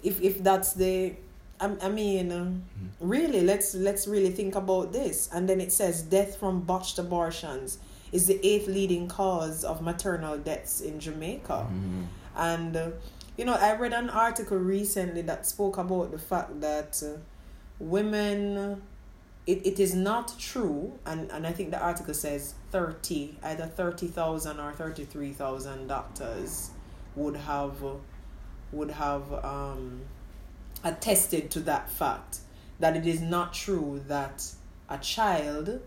If 0.04 0.22
if 0.22 0.44
that's 0.44 0.74
the 0.74 1.16
I, 1.60 1.76
I 1.82 1.90
mean, 1.90 2.32
uh, 2.32 2.36
mm. 2.36 2.62
really, 3.00 3.42
let's 3.42 3.74
let's 3.76 4.08
really 4.08 4.32
think 4.32 4.56
about 4.56 4.94
this. 4.94 5.30
And 5.34 5.50
then 5.50 5.60
it 5.60 5.72
says 5.72 6.04
death 6.04 6.38
from 6.38 6.62
botched 6.62 7.00
abortions 7.00 7.80
is 8.12 8.28
the 8.28 8.40
eighth 8.46 8.68
leading 8.68 9.08
cause 9.08 9.64
of 9.64 9.82
maternal 9.82 10.38
deaths 10.38 10.82
in 10.82 11.00
Jamaica. 11.00 11.68
Mm-hmm. 11.70 12.04
And, 12.36 12.76
uh, 12.76 12.90
you 13.38 13.46
know, 13.46 13.54
I 13.54 13.76
read 13.76 13.94
an 13.94 14.10
article 14.10 14.58
recently 14.58 15.22
that 15.24 15.46
spoke 15.46 15.78
about 15.78 16.12
the 16.12 16.18
fact 16.18 16.62
that 16.62 17.02
uh, 17.04 17.20
women, 17.80 18.82
it, 19.46 19.66
it 19.66 19.80
is 19.80 19.94
not 19.94 20.38
true, 20.40 20.98
and, 21.06 21.32
and 21.32 21.46
I 21.46 21.52
think 21.52 21.72
the 21.72 21.80
article 21.80 22.14
says 22.14 22.56
30, 22.72 23.38
either 23.44 23.66
30,000 23.66 24.60
or 24.60 24.74
33,000 24.74 25.88
doctors 25.88 26.72
would 27.16 27.36
have, 27.36 27.76
would 28.72 28.92
have 28.92 29.34
um, 29.44 30.02
attested 30.84 31.52
to 31.52 31.60
that 31.62 31.90
fact 31.90 32.40
that 32.80 32.96
it 32.96 33.06
is 33.06 33.22
not 33.22 33.54
true 33.54 34.02
that 34.08 34.54
a 34.90 34.98
child 34.98 35.82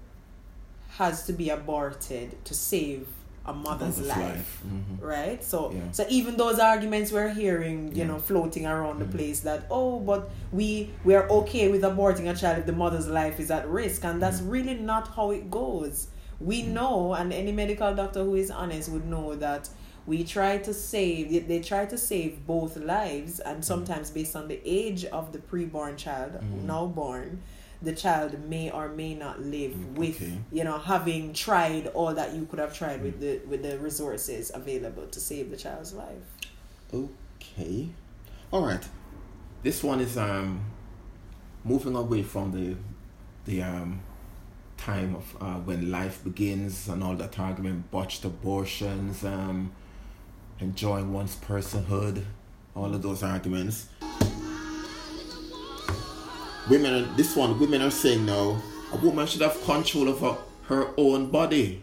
has 0.99 1.25
to 1.27 1.33
be 1.33 1.49
aborted 1.51 2.45
to 2.45 2.55
save 2.55 3.07
a 3.45 3.53
mother's, 3.53 3.99
mother's 3.99 4.07
life, 4.07 4.19
life. 4.19 4.63
Mm-hmm. 4.67 5.05
right 5.05 5.43
so 5.43 5.73
yeah. 5.73 5.81
so 5.91 6.07
even 6.09 6.37
those 6.37 6.61
arguments 6.61 7.11
we're 7.11 7.33
hearing 7.33 7.89
you 7.89 8.03
yeah. 8.03 8.07
know 8.07 8.19
floating 8.19 8.67
around 8.67 9.01
mm-hmm. 9.01 9.11
the 9.11 9.19
place 9.19 9.41
that 9.41 9.67
oh 9.69 9.99
but 9.99 10.31
we 10.53 10.91
we 11.03 11.15
are 11.15 11.29
okay 11.29 11.69
with 11.69 11.83
aborting 11.83 12.31
a 12.31 12.37
child 12.37 12.59
if 12.59 12.67
the 12.67 12.73
mother's 12.73 13.09
life 13.09 13.41
is 13.41 13.51
at 13.51 13.69
risk 13.69 14.05
and 14.05 14.23
that's 14.23 14.41
mm-hmm. 14.41 14.51
really 14.51 14.75
not 14.75 15.09
how 15.17 15.33
it 15.33 15.51
goes 15.51 16.07
we 16.41 16.63
mm-hmm. 16.63 16.75
know 16.75 17.15
and 17.15 17.33
any 17.33 17.51
medical 17.51 17.93
doctor 17.95 18.23
who 18.23 18.37
is 18.37 18.51
honest 18.51 18.89
would 18.89 19.07
know 19.07 19.35
that 19.35 19.69
we 20.07 20.23
try 20.23 20.59
to 20.59 20.73
save 20.73 21.49
they 21.49 21.61
try 21.61 21.85
to 21.85 21.99
save 21.99 22.47
both 22.47 22.77
lives 22.77 23.41
and 23.41 23.55
mm-hmm. 23.55 23.63
sometimes 23.63 24.11
based 24.11 24.37
on 24.37 24.47
the 24.47 24.61
age 24.65 25.05
of 25.07 25.33
the 25.33 25.39
preborn 25.39 25.97
child 25.97 26.33
mm-hmm. 26.35 26.67
now 26.67 26.87
born 26.87 27.43
the 27.83 27.93
child 27.93 28.39
may 28.49 28.71
or 28.71 28.89
may 28.89 29.15
not 29.15 29.41
live 29.41 29.73
mm, 29.73 29.95
with 29.95 30.17
okay. 30.23 30.39
you 30.53 30.65
know 30.65 30.79
having 30.79 31.33
tried 31.33 31.89
all 31.89 32.15
that 32.15 32.35
you 32.35 32.47
could 32.47 32.59
have 32.59 32.77
tried 32.77 33.03
with 33.03 33.21
the 33.21 33.41
with 33.47 33.63
the 33.63 33.79
resources 33.79 34.51
available 34.55 35.07
to 35.07 35.21
save 35.21 35.51
the 35.51 35.57
child's 35.57 35.93
life. 35.93 36.25
Okay. 36.95 37.89
All 38.51 38.65
right. 38.65 38.87
This 39.63 39.83
one 39.83 40.01
is 40.01 40.17
um 40.17 40.65
moving 41.65 41.95
away 41.97 42.23
from 42.23 42.53
the 42.53 42.77
the 43.45 43.63
um 43.63 44.01
time 44.77 45.15
of 45.15 45.37
uh, 45.41 45.55
when 45.61 45.91
life 45.91 46.25
begins 46.25 46.89
and 46.89 47.05
all 47.05 47.15
that 47.15 47.39
argument 47.39 47.89
botched 47.93 48.25
abortions 48.25 49.25
um 49.25 49.71
enjoying 50.59 51.13
one's 51.13 51.37
personhood 51.37 52.25
all 52.75 52.93
of 52.93 53.01
those 53.01 53.23
arguments 53.23 53.87
women 56.69 56.95
are, 56.95 57.17
this 57.17 57.37
one 57.37 57.59
women 57.59 57.83
are 57.83 57.91
saying 57.91 58.25
now 58.27 58.61
a 58.93 58.97
woman 58.97 59.27
should 59.27 59.43
have 59.43 59.61
control 59.65 60.09
over 60.09 60.37
her 60.69 60.89
own 60.97 61.31
body. 61.31 61.83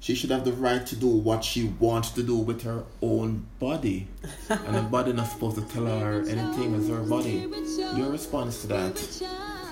She 0.00 0.14
should 0.14 0.30
have 0.30 0.46
the 0.46 0.52
right 0.52 0.86
to 0.86 0.96
do 0.96 1.08
what 1.08 1.44
she 1.44 1.64
wants 1.78 2.10
to 2.12 2.22
do 2.22 2.36
with 2.38 2.62
her 2.62 2.84
own 3.02 3.46
body. 3.58 4.08
And 4.48 4.74
the 4.74 4.82
body 4.82 5.12
not 5.12 5.28
supposed 5.28 5.56
to 5.56 5.62
tell 5.62 5.86
her 5.86 6.22
anything 6.26 6.74
as 6.74 6.88
her 6.88 7.02
body. 7.02 7.46
Your 7.96 8.10
response 8.10 8.62
to 8.62 8.66
that? 8.68 9.22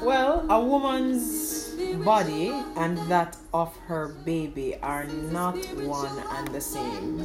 Well 0.03 0.45
a 0.51 0.61
woman's 0.61 1.75
body 2.05 2.53
and 2.77 2.99
that 3.11 3.37
of 3.55 3.75
her 3.87 4.09
baby 4.25 4.77
are 4.83 5.05
not 5.33 5.57
one 5.83 6.19
and 6.37 6.49
the 6.49 6.61
same. 6.61 7.25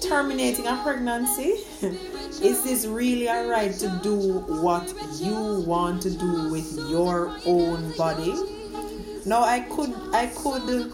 Terminating 0.00 0.66
a 0.66 0.76
pregnancy 0.82 1.56
is 2.40 2.64
this 2.64 2.86
really 2.86 3.28
all 3.28 3.46
right 3.46 3.72
to 3.72 3.88
do 4.02 4.38
what 4.62 4.92
you 5.20 5.62
want 5.66 6.00
to 6.02 6.10
do 6.10 6.48
with 6.50 6.72
your 6.88 7.36
own 7.44 7.92
body? 7.96 8.34
Now 9.26 9.42
i 9.42 9.60
could 9.60 9.94
i 10.12 10.26
could 10.26 10.90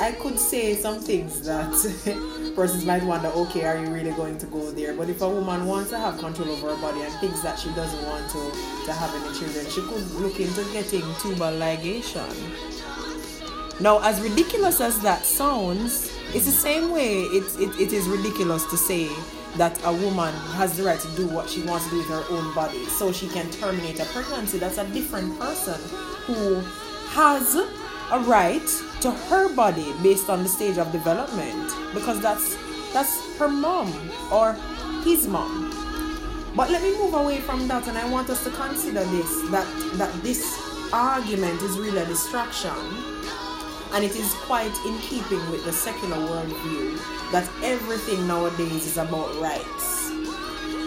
i 0.00 0.12
could 0.12 0.38
say 0.38 0.74
some 0.74 1.00
things 1.00 1.40
that 1.42 1.72
persons 2.54 2.84
might 2.84 3.02
wonder 3.02 3.28
okay 3.28 3.64
are 3.64 3.82
you 3.82 3.90
really 3.90 4.12
going 4.12 4.38
to 4.38 4.46
go 4.46 4.70
there? 4.70 4.94
But 4.94 5.08
if 5.08 5.22
a 5.22 5.28
woman 5.28 5.66
wants 5.66 5.90
to 5.90 5.98
have 5.98 6.18
control 6.18 6.50
over 6.50 6.74
her 6.74 6.80
body 6.80 7.00
and 7.00 7.12
thinks 7.14 7.40
that 7.40 7.58
she 7.58 7.70
doesn't 7.72 8.06
want 8.06 8.30
to 8.30 8.52
to 8.86 8.92
have 8.92 9.14
any 9.14 9.38
children 9.38 9.66
she 9.70 9.80
could 9.82 10.10
look 10.20 10.38
into 10.38 10.62
getting 10.72 11.02
tubal 11.18 11.52
ligation. 11.58 12.30
Now 13.80 14.00
as 14.02 14.20
ridiculous 14.20 14.80
as 14.80 15.00
that 15.00 15.24
sounds 15.24 16.12
it's 16.32 16.46
the 16.46 16.52
same 16.52 16.92
way 16.92 17.22
it, 17.22 17.44
it, 17.58 17.80
it 17.80 17.92
is 17.92 18.06
ridiculous 18.06 18.64
to 18.66 18.76
say 18.76 19.08
that 19.56 19.78
a 19.84 19.92
woman 19.92 20.32
has 20.54 20.76
the 20.76 20.84
right 20.84 21.00
to 21.00 21.08
do 21.16 21.26
what 21.28 21.48
she 21.48 21.62
wants 21.62 21.84
to 21.86 21.90
do 21.90 21.98
with 21.98 22.08
her 22.08 22.24
own 22.30 22.54
body 22.54 22.84
so 22.86 23.12
she 23.12 23.28
can 23.28 23.50
terminate 23.50 24.00
a 24.00 24.04
pregnancy. 24.06 24.58
That's 24.58 24.78
a 24.78 24.86
different 24.88 25.38
person 25.38 25.80
who 26.26 26.60
has 27.10 27.56
a 27.56 28.20
right 28.20 28.66
to 29.00 29.10
her 29.10 29.54
body 29.54 29.92
based 30.02 30.28
on 30.28 30.42
the 30.42 30.48
stage 30.48 30.78
of 30.78 30.90
development 30.92 31.72
because 31.94 32.20
that's 32.20 32.56
that's 32.92 33.36
her 33.38 33.48
mom 33.48 33.92
or 34.32 34.52
his 35.04 35.26
mom. 35.26 35.70
But 36.56 36.70
let 36.70 36.82
me 36.82 36.96
move 36.98 37.14
away 37.14 37.38
from 37.38 37.68
that 37.68 37.86
and 37.88 37.96
I 37.96 38.08
want 38.10 38.30
us 38.30 38.44
to 38.44 38.50
consider 38.50 39.04
this 39.04 39.50
that 39.50 39.66
that 39.94 40.12
this 40.22 40.42
argument 40.92 41.62
is 41.62 41.78
really 41.78 41.98
a 41.98 42.06
distraction 42.06 42.74
and 43.92 44.04
it 44.04 44.14
is 44.16 44.32
quite 44.46 44.74
in 44.86 44.98
keeping 44.98 45.50
with 45.50 45.64
the 45.64 45.72
secular 45.72 46.16
worldview 46.16 46.98
that 47.32 47.48
everything 47.62 48.26
nowadays 48.26 48.86
is 48.86 48.96
about 48.96 49.34
rights. 49.40 50.10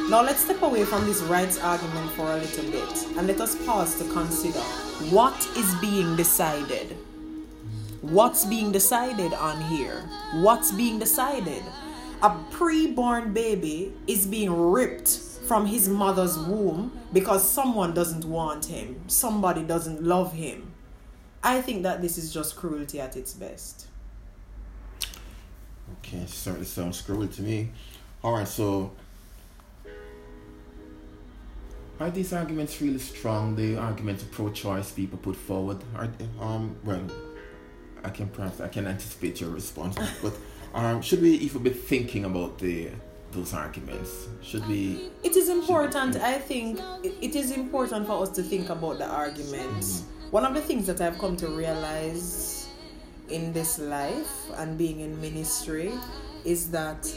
Now 0.09 0.21
let's 0.21 0.43
step 0.43 0.61
away 0.61 0.83
from 0.83 1.05
this 1.05 1.21
rights 1.21 1.59
argument 1.59 2.11
for 2.11 2.31
a 2.31 2.37
little 2.37 2.71
bit 2.71 3.07
and 3.17 3.27
let 3.27 3.39
us 3.41 3.55
pause 3.65 3.97
to 3.99 4.03
consider 4.11 4.59
what 5.09 5.35
is 5.57 5.75
being 5.75 6.15
decided. 6.15 6.97
What's 8.01 8.45
being 8.45 8.71
decided 8.71 9.33
on 9.33 9.61
here? 9.63 10.01
What's 10.33 10.71
being 10.71 10.99
decided? 10.99 11.63
a 12.23 12.29
pre-born 12.51 13.33
baby 13.33 13.91
is 14.07 14.25
being 14.25 14.49
ripped 14.49 15.09
from 15.45 15.65
his 15.65 15.89
mother's 15.89 16.37
womb 16.39 16.97
because 17.11 17.47
someone 17.47 17.93
doesn't 17.93 18.23
want 18.23 18.65
him, 18.65 19.01
somebody 19.07 19.61
doesn't 19.61 20.01
love 20.01 20.31
him. 20.31 20.72
I 21.43 21.61
think 21.61 21.83
that 21.83 22.01
this 22.01 22.17
is 22.17 22.33
just 22.33 22.55
cruelty 22.55 23.01
at 23.01 23.17
its 23.17 23.33
best. 23.33 23.87
Okay, 25.99 26.23
certainly 26.25 26.65
sounds 26.65 27.01
cruel 27.01 27.27
to 27.27 27.41
me. 27.41 27.69
All 28.23 28.33
right, 28.33 28.47
so 28.47 28.91
are 31.99 32.09
these 32.09 32.33
arguments 32.33 32.81
really 32.81 32.99
strong? 32.99 33.55
The 33.55 33.77
arguments 33.77 34.23
pro-choice 34.23 34.91
people 34.91 35.19
put 35.19 35.35
forward 35.35 35.77
are 35.95 36.09
um 36.39 36.75
well, 36.83 37.05
I 38.03 38.09
can 38.09 38.27
perhaps 38.29 38.61
I 38.61 38.69
can 38.69 38.87
anticipate 38.87 39.41
your 39.41 39.49
response, 39.49 39.97
but 40.21 40.33
um 40.73 41.01
should 41.01 41.21
we 41.21 41.31
even 41.31 41.63
be 41.63 41.71
thinking 41.71 42.23
about 42.25 42.57
the 42.59 42.89
those 43.31 43.53
arguments? 43.53 44.27
Should 44.41 44.67
we? 44.67 45.09
It 45.23 45.35
is 45.35 45.49
important. 45.49 46.15
I 46.17 46.39
think 46.39 46.79
it 47.03 47.35
is 47.35 47.51
important 47.51 48.07
for 48.07 48.21
us 48.23 48.29
to 48.31 48.43
think 48.43 48.69
about 48.69 48.99
the 48.99 49.07
arguments. 49.07 50.03
One 50.33 50.45
of 50.47 50.55
the 50.55 50.61
things 50.61 50.87
that 50.87 50.99
I've 50.99 51.19
come 51.19 51.37
to 51.37 51.47
realize 51.47 52.67
in 53.29 53.53
this 53.53 53.77
life 53.77 54.49
and 54.55 54.79
being 54.79 55.01
in 55.01 55.21
ministry 55.21 55.91
is 56.43 56.71
that 56.71 57.07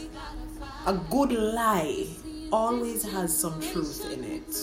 a 0.85 0.93
good 0.93 1.31
lie 1.31 2.05
always 2.51 3.01
has 3.01 3.35
some 3.35 3.59
truth 3.59 4.05
in 4.13 4.23
it. 4.23 4.53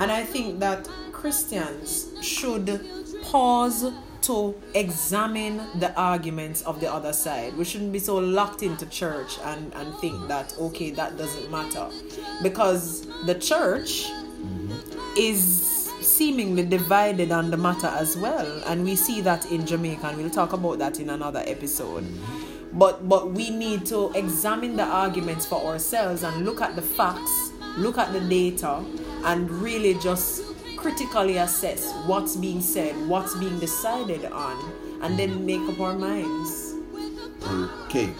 And 0.00 0.10
I 0.10 0.24
think 0.24 0.58
that 0.58 0.88
Christians 1.12 2.10
should 2.20 2.84
pause 3.22 3.92
to 4.22 4.60
examine 4.74 5.58
the 5.78 5.94
arguments 5.94 6.62
of 6.62 6.80
the 6.80 6.92
other 6.92 7.12
side. 7.12 7.56
We 7.56 7.64
shouldn't 7.64 7.92
be 7.92 8.00
so 8.00 8.16
locked 8.16 8.64
into 8.64 8.86
church 8.86 9.38
and, 9.44 9.72
and 9.72 9.94
think 9.98 10.26
that, 10.26 10.52
okay, 10.58 10.90
that 10.90 11.16
doesn't 11.16 11.48
matter. 11.48 11.88
Because 12.42 13.06
the 13.24 13.36
church 13.36 14.10
mm-hmm. 14.10 14.72
is 15.16 15.75
seemingly 16.16 16.64
divided 16.64 17.30
on 17.30 17.50
the 17.50 17.56
matter 17.56 17.88
as 17.88 18.16
well. 18.16 18.62
And 18.66 18.84
we 18.84 18.96
see 18.96 19.20
that 19.22 19.50
in 19.50 19.66
Jamaica, 19.66 20.06
and 20.06 20.16
we'll 20.18 20.30
talk 20.30 20.52
about 20.52 20.78
that 20.78 20.98
in 20.98 21.10
another 21.10 21.42
episode. 21.46 22.04
But 22.72 23.08
but 23.08 23.32
we 23.32 23.50
need 23.50 23.86
to 23.86 24.10
examine 24.14 24.76
the 24.76 24.84
arguments 24.84 25.46
for 25.46 25.62
ourselves 25.62 26.22
and 26.22 26.44
look 26.44 26.60
at 26.60 26.76
the 26.76 26.82
facts, 26.82 27.52
look 27.76 27.98
at 27.98 28.12
the 28.12 28.20
data, 28.20 28.84
and 29.24 29.50
really 29.50 29.94
just 29.94 30.42
critically 30.76 31.38
assess 31.38 31.92
what's 32.06 32.36
being 32.36 32.60
said, 32.60 32.94
what's 33.08 33.34
being 33.36 33.58
decided 33.58 34.24
on, 34.26 34.72
and 35.02 35.18
then 35.18 35.44
make 35.44 35.62
up 35.68 35.80
our 35.80 35.94
minds. 35.94 36.74
Okay. 37.86 38.12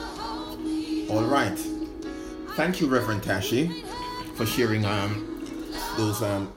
All 1.11 1.25
right. 1.25 1.59
Thank 2.57 2.81
you, 2.81 2.89
Reverend 2.89 3.23
Tashi, 3.23 3.85
for 4.35 4.47
sharing 4.47 4.85
um 4.85 5.45
those 5.97 6.23
um 6.23 6.53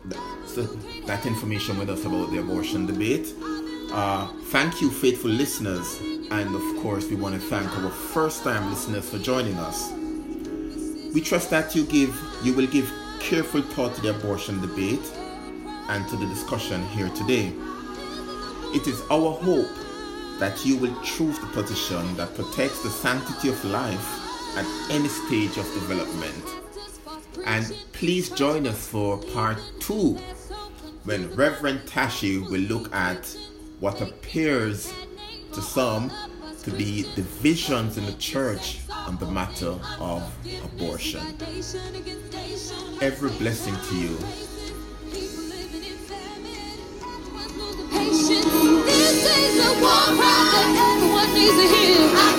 that 1.05 1.25
information 1.25 1.77
with 1.77 1.89
us 1.89 2.05
about 2.05 2.31
the 2.31 2.39
abortion 2.39 2.85
debate. 2.85 3.33
Uh, 3.91 4.27
thank 4.45 4.81
you, 4.81 4.89
faithful 4.89 5.31
listeners, 5.31 5.99
and 6.31 6.53
of 6.53 6.83
course, 6.83 7.07
we 7.09 7.15
want 7.15 7.33
to 7.33 7.41
thank 7.41 7.67
our 7.77 7.89
first-time 7.89 8.69
listeners 8.69 9.09
for 9.09 9.17
joining 9.17 9.57
us. 9.57 9.91
We 11.13 11.21
trust 11.21 11.49
that 11.49 11.75
you 11.75 11.85
give 11.85 12.15
you 12.43 12.53
will 12.53 12.67
give 12.67 12.91
careful 13.19 13.61
thought 13.61 13.95
to 13.95 14.01
the 14.01 14.11
abortion 14.11 14.61
debate 14.61 15.11
and 15.89 16.07
to 16.07 16.15
the 16.15 16.27
discussion 16.27 16.85
here 16.89 17.09
today. 17.09 17.51
It 18.75 18.85
is 18.87 19.01
our 19.09 19.33
hope 19.33 19.75
that 20.39 20.63
you 20.65 20.77
will 20.77 20.95
choose 21.01 21.37
the 21.39 21.47
position 21.47 22.15
that 22.15 22.35
protects 22.35 22.83
the 22.83 22.89
sanctity 22.89 23.49
of 23.49 23.65
life 23.65 24.07
at 24.55 24.65
any 24.91 25.07
stage 25.07 25.57
of 25.57 25.65
development. 25.73 26.45
And 27.45 27.75
please 27.93 28.29
join 28.29 28.67
us 28.67 28.87
for 28.87 29.17
part 29.17 29.57
two 29.79 30.19
when 31.09 31.27
Reverend 31.35 31.87
Tashi 31.87 32.37
will 32.37 32.61
look 32.61 32.93
at 32.93 33.35
what 33.79 33.99
appears 33.99 34.93
to 35.53 35.59
some 35.59 36.11
to 36.61 36.69
be 36.69 37.01
divisions 37.15 37.97
in 37.97 38.05
the 38.05 38.13
church 38.13 38.81
on 38.91 39.17
the 39.17 39.25
matter 39.25 39.73
of 39.99 40.21
abortion. 40.63 41.21
Every 43.01 43.31
blessing 43.39 43.75
to 43.89 43.95
you. 43.95 44.17
This 48.05 48.29
is 48.29 49.65
a 49.65 49.71
war 49.81 50.05
cry 50.13 50.37
that 50.53 50.67
everyone 50.93 51.33
needs 51.33 51.55
to 51.55 51.65
hear. 51.75 52.38